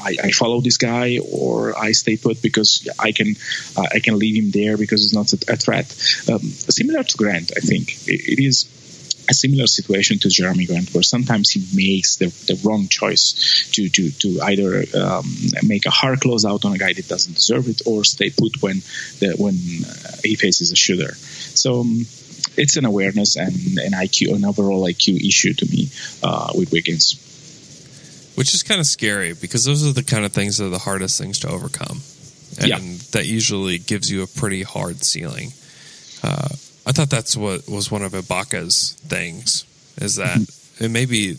[0.01, 3.35] I, I, follow this guy or I stay put because I can
[3.75, 5.85] uh, I can leave him there because it's not a, a threat.
[6.31, 8.65] Um, similar to Grant, I think it, it is
[9.29, 13.89] a similar situation to Jerami Grant, where sometimes he makes the, the wrong choice to
[13.89, 15.25] to to either um,
[15.63, 18.61] make a hard close out on a guy that doesn't deserve it, or stay put
[18.61, 18.77] when
[19.19, 21.13] the, when uh, he faces a shooter.
[21.55, 21.81] So.
[21.81, 22.05] Um,
[22.55, 25.89] it's an awareness and an IQ, an overall IQ issue to me
[26.23, 27.15] uh, with Wiggins.
[28.37, 30.77] Which is kind of scary because those are the kind of things that are the
[30.77, 32.01] hardest things to overcome.
[32.59, 32.79] And Yeah.
[33.11, 35.53] that usually gives you a pretty hard ceiling.
[36.21, 36.49] Uh,
[36.85, 39.65] I thought that's what was one of Ibaka's things
[39.99, 40.39] is that
[40.79, 41.37] it may be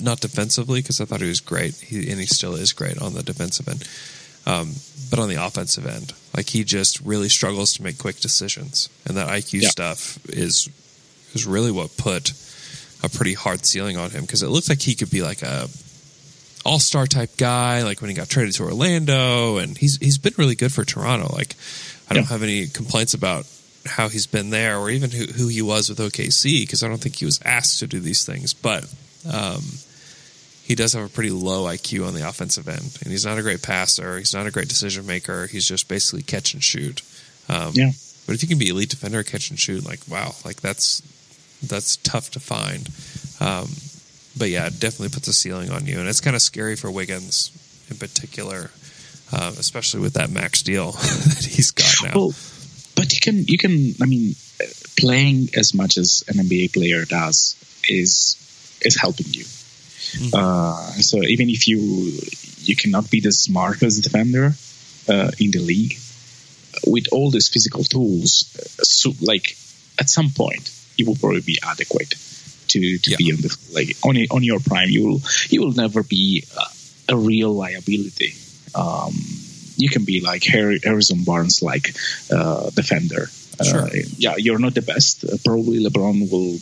[0.00, 3.12] not defensively because I thought he was great, he, and he still is great on
[3.12, 3.86] the defensive end,
[4.46, 4.74] um,
[5.10, 9.16] but on the offensive end, like he just really struggles to make quick decisions, and
[9.18, 9.68] that IQ Yeah.
[9.68, 10.68] stuff is
[11.34, 12.32] is really what put
[13.02, 15.68] a pretty hard ceiling on him because it looks like he could be like a
[16.68, 20.34] all star type guy, like when he got traded to Orlando, and he's he's been
[20.36, 21.32] really good for Toronto.
[21.34, 21.54] Like
[22.10, 22.28] I don't Yeah.
[22.30, 23.46] have any complaints about
[23.86, 26.98] how he's been there or even who, who he was with OKC because I don't
[27.00, 28.84] think he was asked to do these things, but
[29.32, 29.62] um,
[30.62, 33.42] he does have a pretty low IQ on the offensive end, and he's not a
[33.42, 34.18] great passer.
[34.18, 35.46] He's not a great decision maker.
[35.46, 37.00] He's just basically catch and shoot.
[37.48, 37.92] Um, Yeah.
[38.26, 41.00] But if you can be elite defender, catch and shoot, like wow, like that's
[41.62, 42.90] that's tough to find.
[43.40, 43.70] Um,
[44.38, 46.90] but yeah, it definitely puts a ceiling on you, and it's kind of scary for
[46.90, 47.50] Wiggins
[47.90, 48.70] in particular,
[49.32, 52.12] uh, especially with that max deal that he's got now.
[52.14, 52.34] Well,
[52.96, 54.34] but you can you can I mean,
[54.98, 57.56] playing as much as an NBA player does
[57.88, 58.36] is
[58.82, 59.44] is helping you.
[60.32, 61.78] Uh, so even if you
[62.58, 64.52] you cannot be the smartest defender
[65.08, 65.98] uh, in the league,
[66.86, 69.56] with all these physical tools, uh, so like
[69.98, 72.14] at some point it will probably be adequate
[72.68, 73.16] to, to Yeah.
[73.18, 74.88] be on the like on on your prime.
[74.90, 76.64] You will you will never be uh,
[77.08, 78.34] a real liability.
[78.74, 79.14] Um,
[79.76, 81.94] you can be like Harry, Harrison Barnes like
[82.30, 83.30] uh, defender.
[83.62, 83.82] Sure.
[83.82, 85.24] Uh, yeah, you're not the best.
[85.24, 86.58] Uh, probably LeBron will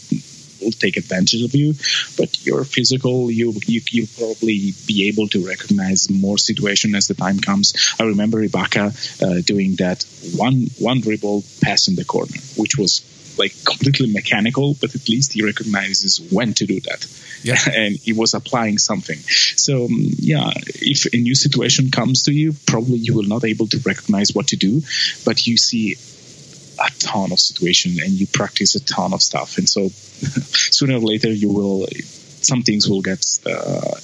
[0.62, 1.74] will take advantage of you,
[2.16, 3.30] but you're physical.
[3.30, 7.74] You you you probably be able to recognize more situation as the time comes.
[8.00, 8.84] I remember Ibaka
[9.22, 10.04] uh, doing that
[10.36, 13.00] one one dribble pass in the corner, which was
[13.39, 17.07] like completely mechanical, but at least he recognizes when to do that.
[17.43, 17.59] Yeah.
[17.74, 19.18] and he was applying something.
[19.18, 23.68] So um, yeah, if a new situation comes to you, probably you will not able
[23.68, 24.82] to recognize what to do,
[25.24, 25.97] but you see
[26.78, 31.01] a ton of situation and you practice a ton of stuff, and so sooner or
[31.01, 31.87] later you will
[32.43, 33.97] some things will get uh,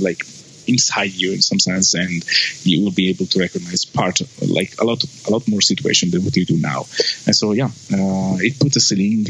[0.00, 0.24] like
[0.66, 2.24] inside you in some sense and
[2.64, 6.10] you will be able to recognize part of, like a lot a lot more situation
[6.10, 6.80] than what you do now
[7.26, 9.26] and so yeah uh, it put a ceiling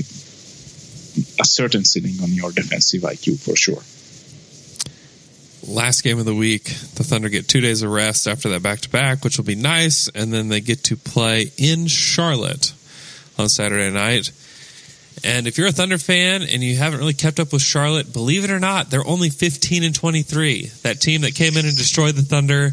[1.41, 3.83] a certain ceiling on your defensive IQ for sure
[5.67, 8.81] last game of the week, the Thunder get two days of rest after that back
[8.81, 12.73] to back, which will be nice, and then they get to play in Charlotte
[13.39, 14.33] on Saturday night.
[15.25, 18.45] And if you're a Thunder fan and you haven't really kept up with Charlotte, believe
[18.45, 20.67] it or not, they're only 15 and 23.
[20.83, 22.73] That team that came in and destroyed the Thunder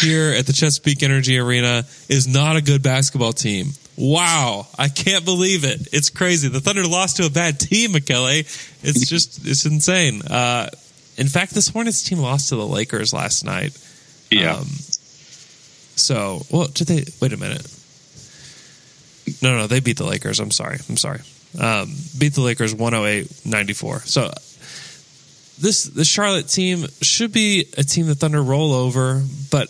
[0.00, 3.68] here at the Chesapeake Energy Arena is not a good basketball team.
[3.96, 5.88] Wow, I can't believe it.
[5.92, 6.48] It's crazy.
[6.48, 8.44] The Thunder lost to a bad team, Michele.
[8.82, 10.22] It's just, it's insane.
[10.22, 10.70] Uh,
[11.16, 13.76] in fact, this Hornets team lost to the Lakers last night.
[14.58, 14.66] Um,
[15.96, 17.04] so, well, did they?
[17.20, 17.66] Wait a minute.
[19.42, 20.38] No, no, they beat the Lakers.
[20.38, 20.78] I'm sorry.
[20.88, 21.20] I'm sorry.
[21.60, 24.06] Um, beat the Lakers 108-94.
[24.06, 24.30] So
[25.60, 29.68] this the Charlotte team should be a team the Thunder roll over, but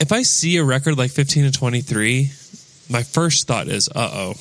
[0.00, 2.30] if I see a record like 15 and 23,
[2.88, 4.34] my first thought is, "Uh oh,"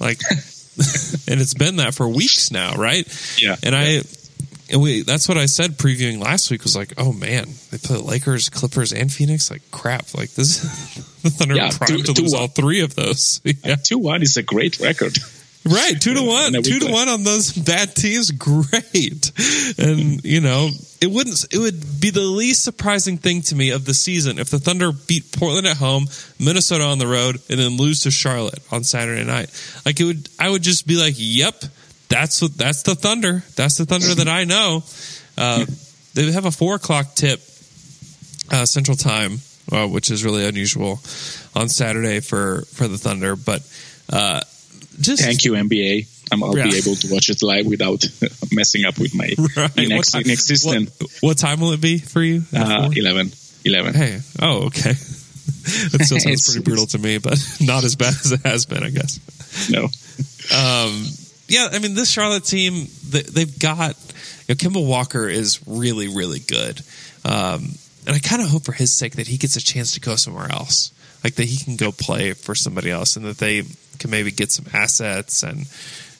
[0.00, 3.06] like, and it's been that for weeks now, right?
[3.40, 3.56] Yeah.
[3.62, 4.02] And I,
[4.70, 7.96] and we that's what I said previewing last week was like, oh man, they play
[7.96, 9.50] Lakers, Clippers, and Phoenix.
[9.50, 10.60] Like crap, like this,
[11.22, 13.40] the Thunder Yeah, primed two- to lose two- all three of those.
[13.64, 13.76] yeah.
[13.76, 15.16] Two one is a great record.
[15.68, 18.30] Right, two to one, two to one on those bad teams.
[18.38, 19.32] Great,
[19.78, 21.44] and you know it wouldn't.
[21.52, 24.92] It would be the least surprising thing to me of the season if the Thunder
[24.92, 26.06] beat Portland at home,
[26.40, 29.50] Minnesota on the road, and then lose to Charlotte on Saturday night.
[29.84, 31.64] Like it would, I would just be like, "Yep,
[32.08, 33.44] that's what that's the Thunder.
[33.54, 34.84] That's the Thunder that I know."
[35.36, 35.66] Uh,
[36.14, 37.40] they have a four o'clock tip
[38.50, 39.38] uh, Central Time,
[39.70, 41.00] uh, which is really unusual
[41.54, 43.62] on Saturday for for the Thunder, but.
[45.00, 46.06] Just Thank you, NBA.
[46.32, 46.64] Um, I'll Yeah.
[46.70, 48.04] be able to watch it live without
[48.52, 49.70] messing up with my Right.
[49.76, 52.42] inex- What time- inexistent What, what time will it be for you?
[52.54, 53.32] Uh, 11.
[53.64, 53.94] 11.
[53.94, 54.92] Hey, oh, okay.
[55.92, 58.82] That still sounds pretty brutal to me, but not as bad as it has been,
[58.82, 59.18] I guess.
[59.70, 59.84] No.
[59.84, 61.04] Um,
[61.46, 63.96] yeah, I mean, this Charlotte team, they, they've got,
[64.46, 66.80] you know, Kemba Walker is really, really good.
[67.24, 67.74] Um,
[68.06, 70.16] and I kind of hope for his sake that he gets a chance to go
[70.16, 70.90] somewhere else.
[71.22, 73.62] Like that he can go play for somebody else and that they
[73.98, 75.66] can maybe get some assets and,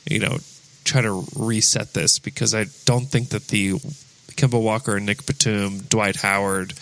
[0.09, 0.39] you know,
[0.85, 3.73] try to reset this because I don't think that the
[4.39, 6.73] Kemba Walker, and Nick Batum, Dwight Howard,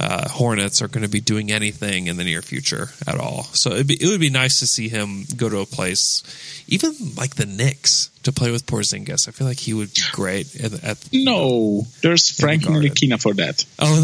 [0.00, 3.44] uh, Hornets are going to be doing anything in the near future at all.
[3.52, 6.22] So it'd be, it would be nice to see him go to a place,
[6.68, 9.28] even like the Knicks, to play with Porzingis.
[9.28, 10.54] I feel like he would be great.
[10.60, 11.86] At, at No.
[12.02, 12.82] There's Frank Garden.
[12.82, 13.64] Ntilikina for that.
[13.78, 14.00] oh,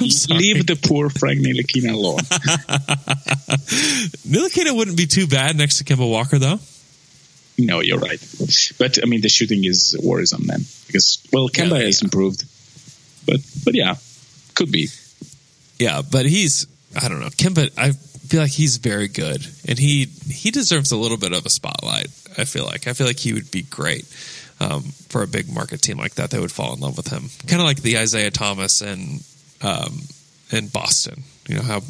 [0.34, 2.18] Leave the poor Frank Ntilikina alone.
[4.28, 6.58] Ntilikina wouldn't be too bad next to Kemba Walker, though.
[7.58, 8.20] no, you're right.
[8.78, 10.60] But, I mean, the shooting is worrisome then.
[10.86, 12.06] Because, well, Kemba Yeah, has yeah.
[12.06, 12.44] improved.
[13.26, 13.96] But, but yeah,
[14.54, 14.88] could be.
[15.80, 17.70] Yeah, but he's I don't know Kemba.
[17.76, 21.50] I feel like he's very good, and he he deserves a little bit of a
[21.50, 22.08] spotlight.
[22.36, 24.04] I feel like I feel like he would be great
[24.60, 26.30] um, for a big market team like that.
[26.30, 29.24] They would fall in love with him, kind of like the Isaiah Thomas and
[29.62, 30.00] um,
[30.52, 31.22] in Boston.
[31.48, 31.80] You know how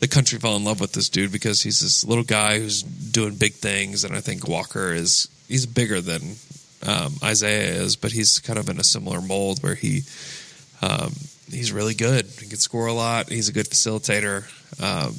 [0.00, 3.34] the country fell in love with this dude because he's this little guy who's doing
[3.36, 6.20] big things, and I think Walker is he's bigger than
[6.86, 10.02] um, Isaiah is, but he's kind of in a similar mold where he
[10.82, 11.14] um,
[11.50, 12.26] he's really good.
[12.26, 13.28] He can score a lot.
[13.28, 14.44] He's a good facilitator.
[14.82, 15.14] Um,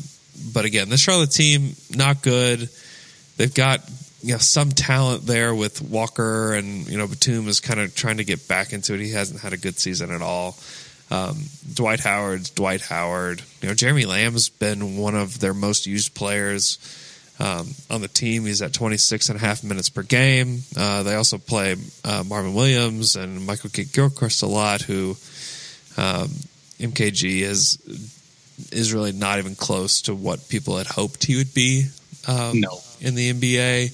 [0.54, 2.70] but again, the Charlotte team not good.
[3.38, 3.82] They've got
[4.22, 8.18] you know some talent there with Walker and you know Batum is kind of trying
[8.18, 9.00] to get back into it.
[9.00, 10.58] He hasn't had a good season at all.
[11.10, 11.38] Um,
[11.74, 13.42] Dwight Howard's Dwight Howard.
[13.62, 16.78] You know Jeremy Lamb's been one of their most used players
[17.40, 18.46] um, on the team.
[18.46, 20.64] He's at 26 and a half minutes per game.
[20.76, 25.16] Uh, they also play uh, Marvin Williams and Michael Gilchrist a lot, who
[25.98, 26.30] um,
[26.80, 27.78] MKG is
[28.72, 31.86] is really not even close to what people had hoped he would be
[32.28, 32.80] um, No.
[33.00, 33.92] in the NBA.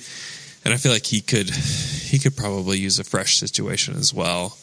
[0.66, 4.58] And I feel like he could he could probably use a fresh situation as well.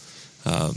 [0.46, 0.74] Um,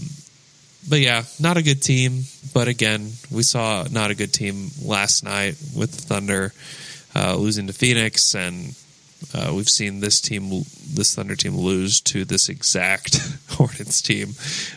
[0.90, 2.24] but yeah, not a good team.
[2.54, 6.54] But again, we saw not a good team last night with the Thunder
[7.16, 8.76] uh, losing to Phoenix, and
[9.34, 10.50] uh, we've seen this team,
[10.94, 13.18] this Thunder team, lose to this exact
[13.50, 14.34] Hornets team.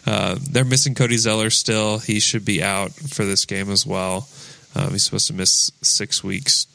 [0.06, 1.98] Uh, they're missing Cody Zeller still.
[1.98, 4.28] He should be out for this game as well.
[4.74, 6.66] Um, he's supposed to miss six weeks,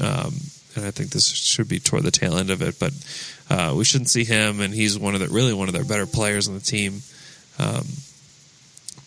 [0.00, 0.34] um,
[0.76, 2.78] and I think this should be toward the tail end of it.
[2.78, 2.92] But
[3.50, 6.06] uh, we shouldn't see him, and he's one of the really one of their better
[6.06, 7.02] players on the team.
[7.58, 7.86] Um,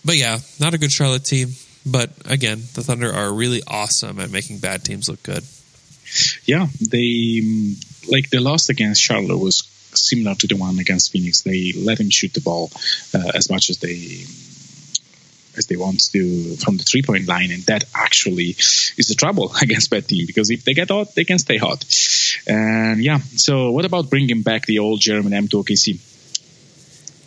[0.05, 1.49] but yeah, not a good Charlotte team.
[1.86, 5.43] But again, the Thunder are really awesome at making bad teams look good.
[6.45, 7.76] Yeah, they
[8.08, 11.41] like the loss against Charlotte was similar to the one against Phoenix.
[11.41, 12.72] They let him shoot the ball
[13.14, 14.26] uh, as much as they
[15.56, 18.56] as they want to from the three point line, and that actually
[18.97, 21.86] is the trouble against bad team because if they get hot, they can stay hot.
[22.47, 25.99] And yeah, so what about bringing back the old German M2 OKC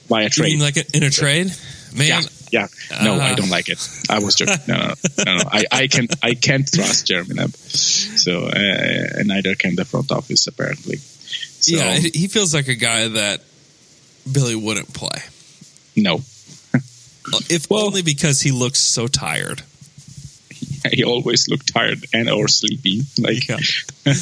[0.09, 0.53] via trade?
[0.53, 1.53] mean like in a trade,
[1.95, 2.07] man?
[2.09, 2.21] yeah,
[2.57, 2.69] yeah.
[3.05, 3.81] No, Uh, I don't like it.
[4.09, 4.57] I was joking.
[4.69, 4.95] No, no,
[5.27, 5.45] no, no.
[5.59, 7.53] I, I can I can't trust Jeremy Lamb.
[7.53, 10.97] So uh, and neither can the front office apparently.
[11.61, 13.41] So, Yeah, he he feels like a guy that
[14.31, 15.21] Billy wouldn't play,
[15.97, 16.21] no,
[17.49, 19.63] if Well- only because he looks so tired.
[20.93, 23.59] He always looked tired and or sleepy, like Yeah.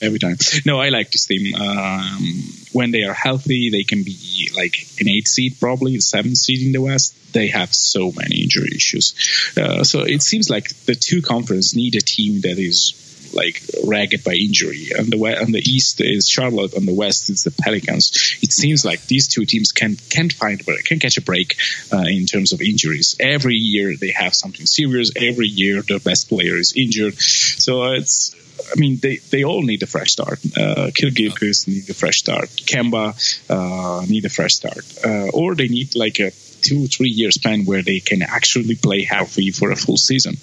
[0.00, 0.36] every time.
[0.66, 1.54] No, I like this team.
[1.54, 2.42] Um,
[2.72, 6.66] when they are healthy, they can be like an eight seed, probably the seventh seed
[6.66, 7.14] in the West.
[7.32, 9.14] They have so many injury issues,
[9.56, 12.92] uh, so it seems like the two conferences need a team that is
[13.32, 14.90] like ragged by injury.
[14.98, 18.38] On the we- on the east is Charlotte, on the west is the Pelicans.
[18.42, 21.56] It seems like these two teams can can't find can catch a break
[21.92, 23.16] uh, in terms of injuries.
[23.20, 25.10] Every year they have something serious.
[25.16, 27.18] Every year their best player is injured.
[27.20, 30.38] So it's I mean, they, they all need a fresh start.
[30.56, 32.48] Uh, Kidd-Gilchrist need a fresh start.
[32.50, 33.14] Kemba
[33.48, 34.84] uh, need a fresh start.
[35.04, 39.02] Uh, or they need like a two, three year span where they can actually play
[39.02, 40.36] healthy for a full season.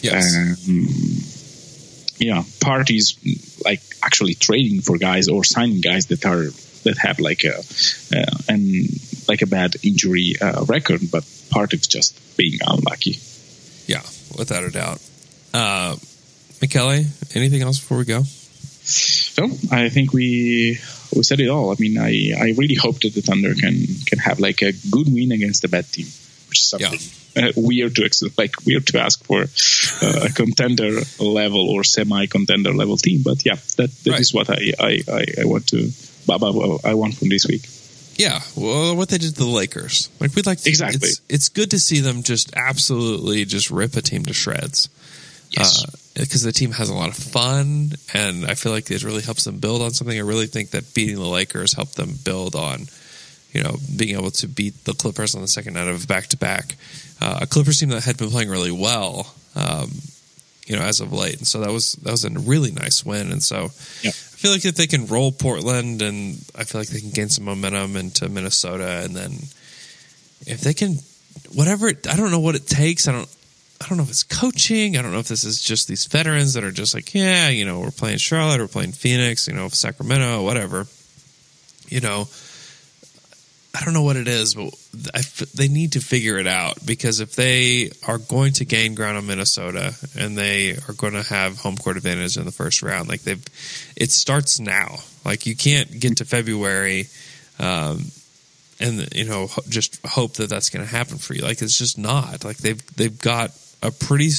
[0.00, 0.36] Yes.
[0.36, 0.86] Um,
[2.18, 3.18] yeah, parties
[3.64, 6.46] like actually trading for guys or signing guys that are
[6.84, 8.88] that have like a uh, and
[9.28, 13.18] like a bad injury uh, record, but part of just being unlucky.
[13.86, 14.02] Yeah,
[14.36, 15.00] without a doubt.
[15.52, 15.96] Uh,
[16.60, 17.04] Michele,
[17.34, 18.22] anything else before we go?
[18.22, 20.78] So I think we
[21.14, 21.70] we said it all.
[21.70, 25.12] I mean, I, I really hope that the Thunder can can have like a good
[25.12, 26.06] win against a bad team,
[26.48, 26.98] which is something
[27.36, 32.26] uh, weird to ex- like weird to ask for uh, a contender level or semi
[32.26, 33.22] contender level team.
[33.24, 34.20] But yeah, that that Right.
[34.20, 35.90] is what I, I, I, I want to
[36.84, 37.68] I want from this week.
[38.16, 41.08] Yeah, well, what they did to the Lakers, like we'd like to, Exactly.
[41.08, 44.88] It's, it's good to see them just absolutely just rip a team to shreds.
[45.50, 45.84] Yes.
[46.14, 49.44] because the team has a lot of fun, and I feel like it really helps
[49.44, 50.16] them build on something.
[50.16, 52.86] I really think that beating the Lakers helped them build on,
[53.56, 56.36] you know, being able to beat the Clippers on the second night of back to
[56.36, 56.76] back.
[57.20, 59.90] A Clippers team that had been playing really well, um,
[60.66, 63.32] you know, as of late, and so that was that was a really nice win.
[63.32, 63.70] And so,
[64.02, 64.10] Yeah.
[64.10, 67.30] I feel like if they can roll Portland, and I feel like they can gain
[67.30, 69.32] some momentum into Minnesota, and then
[70.46, 70.98] if they can,
[71.54, 73.08] whatever, it, I don't know what it takes.
[73.08, 73.28] I don't.
[73.80, 74.96] I don't know if it's coaching.
[74.96, 77.64] I don't know if this is just these veterans that are just like, yeah, you
[77.66, 80.86] know, we're playing Charlotte, we're playing Phoenix, you know, Sacramento, whatever.
[81.88, 82.28] You know,
[83.78, 84.72] I don't know what it is, but
[85.54, 89.26] they need to figure it out because if they are going to gain ground on
[89.26, 93.22] Minnesota and they are going to have home court advantage in the first round, like
[93.22, 93.44] they've,
[93.94, 94.96] it starts now.
[95.24, 97.08] Like you can't get to February,
[97.58, 98.04] um,
[98.80, 101.42] and you know just hope that that's going to happen for you.
[101.42, 102.44] Like it's just not.
[102.44, 103.50] Like they've they've got
[103.82, 104.30] a pretty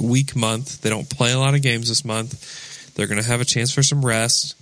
[0.00, 0.80] weak month.
[0.80, 2.94] They don't play a lot of games this month.
[2.94, 4.56] They're going to have a chance for some rest.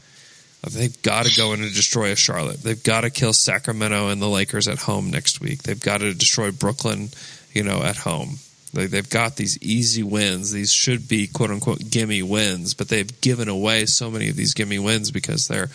[0.69, 2.63] They've got to go in and destroy a Charlotte.
[2.63, 5.63] They've got to kill Sacramento and the Lakers at home next week.
[5.63, 7.09] They've got to destroy Brooklyn,
[7.53, 8.39] you know, at home.
[8.75, 10.53] They, they've got these easy wins.
[10.53, 14.53] These should be quote unquote gimme wins, but they've given away so many of these
[14.53, 15.71] gimme wins because they're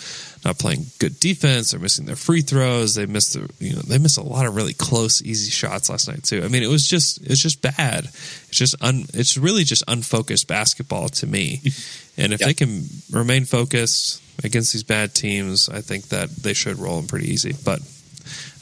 [0.46, 1.72] not playing good defense.
[1.72, 2.94] They're missing their free throws.
[2.94, 6.08] They missed the, you know, they missed a lot of really close, easy shots last
[6.08, 6.44] night too.
[6.44, 8.04] I mean, it was just, it's just bad.
[8.06, 11.62] It's just un, it's really just unfocused basketball to me.
[12.16, 12.46] And if Yeah.
[12.46, 17.08] they can remain focused against these bad teams, I think that they should roll them
[17.08, 17.54] pretty easy.
[17.66, 17.80] But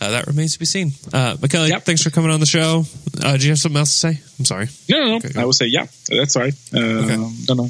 [0.02, 0.92] uh, that remains to be seen.
[1.14, 1.84] Uh, Michele, Yep.
[1.86, 2.86] thanks for coming on the show.
[3.24, 4.20] Uh, do you have something else to say?
[4.40, 4.68] I'm sorry.
[4.90, 5.16] No, no, no.
[5.18, 5.40] Okay.
[5.40, 5.86] I will say yeah.
[6.10, 6.54] That's all right.
[6.74, 7.70] Uh, No, no.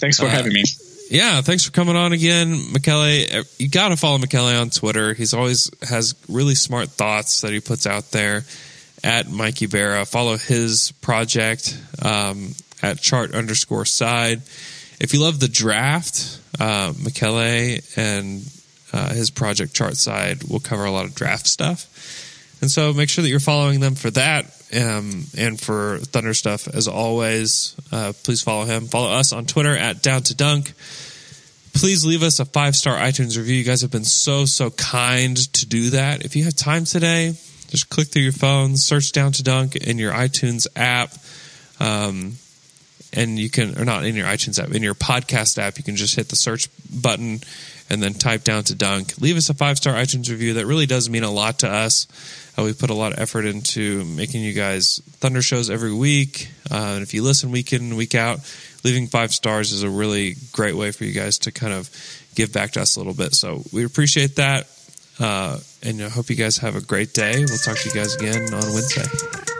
[0.00, 0.64] Thanks for Uh, having me.
[1.10, 3.44] Yeah, thanks for coming on again, Michele.
[3.58, 5.12] You got to follow Michele on Twitter.
[5.12, 8.46] He's always has really smart thoughts that he puts out there
[9.04, 10.06] at Mikey Barra.
[10.06, 14.40] Follow his project um, at chart underscore side.
[15.02, 18.44] If you love the draft, uh, Michele and
[18.92, 21.88] uh, his project chart side will cover a lot of draft stuff.
[22.60, 24.44] And so make sure that you're following them for that.
[24.72, 28.86] Um, and for Thunder stuff, as always, uh, please follow him.
[28.86, 30.72] Follow us on Twitter at Down to Dunk.
[31.74, 33.56] Please leave us a five star iTunes review.
[33.56, 36.24] You guys have been so, so kind to do that.
[36.24, 37.34] If you have time today,
[37.70, 41.12] just click through your phone, search Down to Dunk in your iTunes app.
[41.80, 42.36] Um,
[43.12, 45.96] and you can, or not in your iTunes app, in your podcast app, you can
[45.96, 47.40] just hit the search button
[47.90, 49.20] and then type down to dunk.
[49.20, 50.54] Leave us a five star iTunes review.
[50.54, 52.06] That really does mean a lot to us.
[52.58, 56.50] Uh, we put a lot of effort into making you guys Thunder shows every week.
[56.70, 58.38] Uh, and if you listen week in week out,
[58.84, 61.90] leaving five stars is a really great way for you guys to kind of
[62.34, 63.34] give back to us a little bit.
[63.34, 64.68] So we appreciate that.
[65.20, 67.44] Uh, and I hope you guys have a great day.
[67.46, 69.51] We'll talk to you guys again on Wednesday.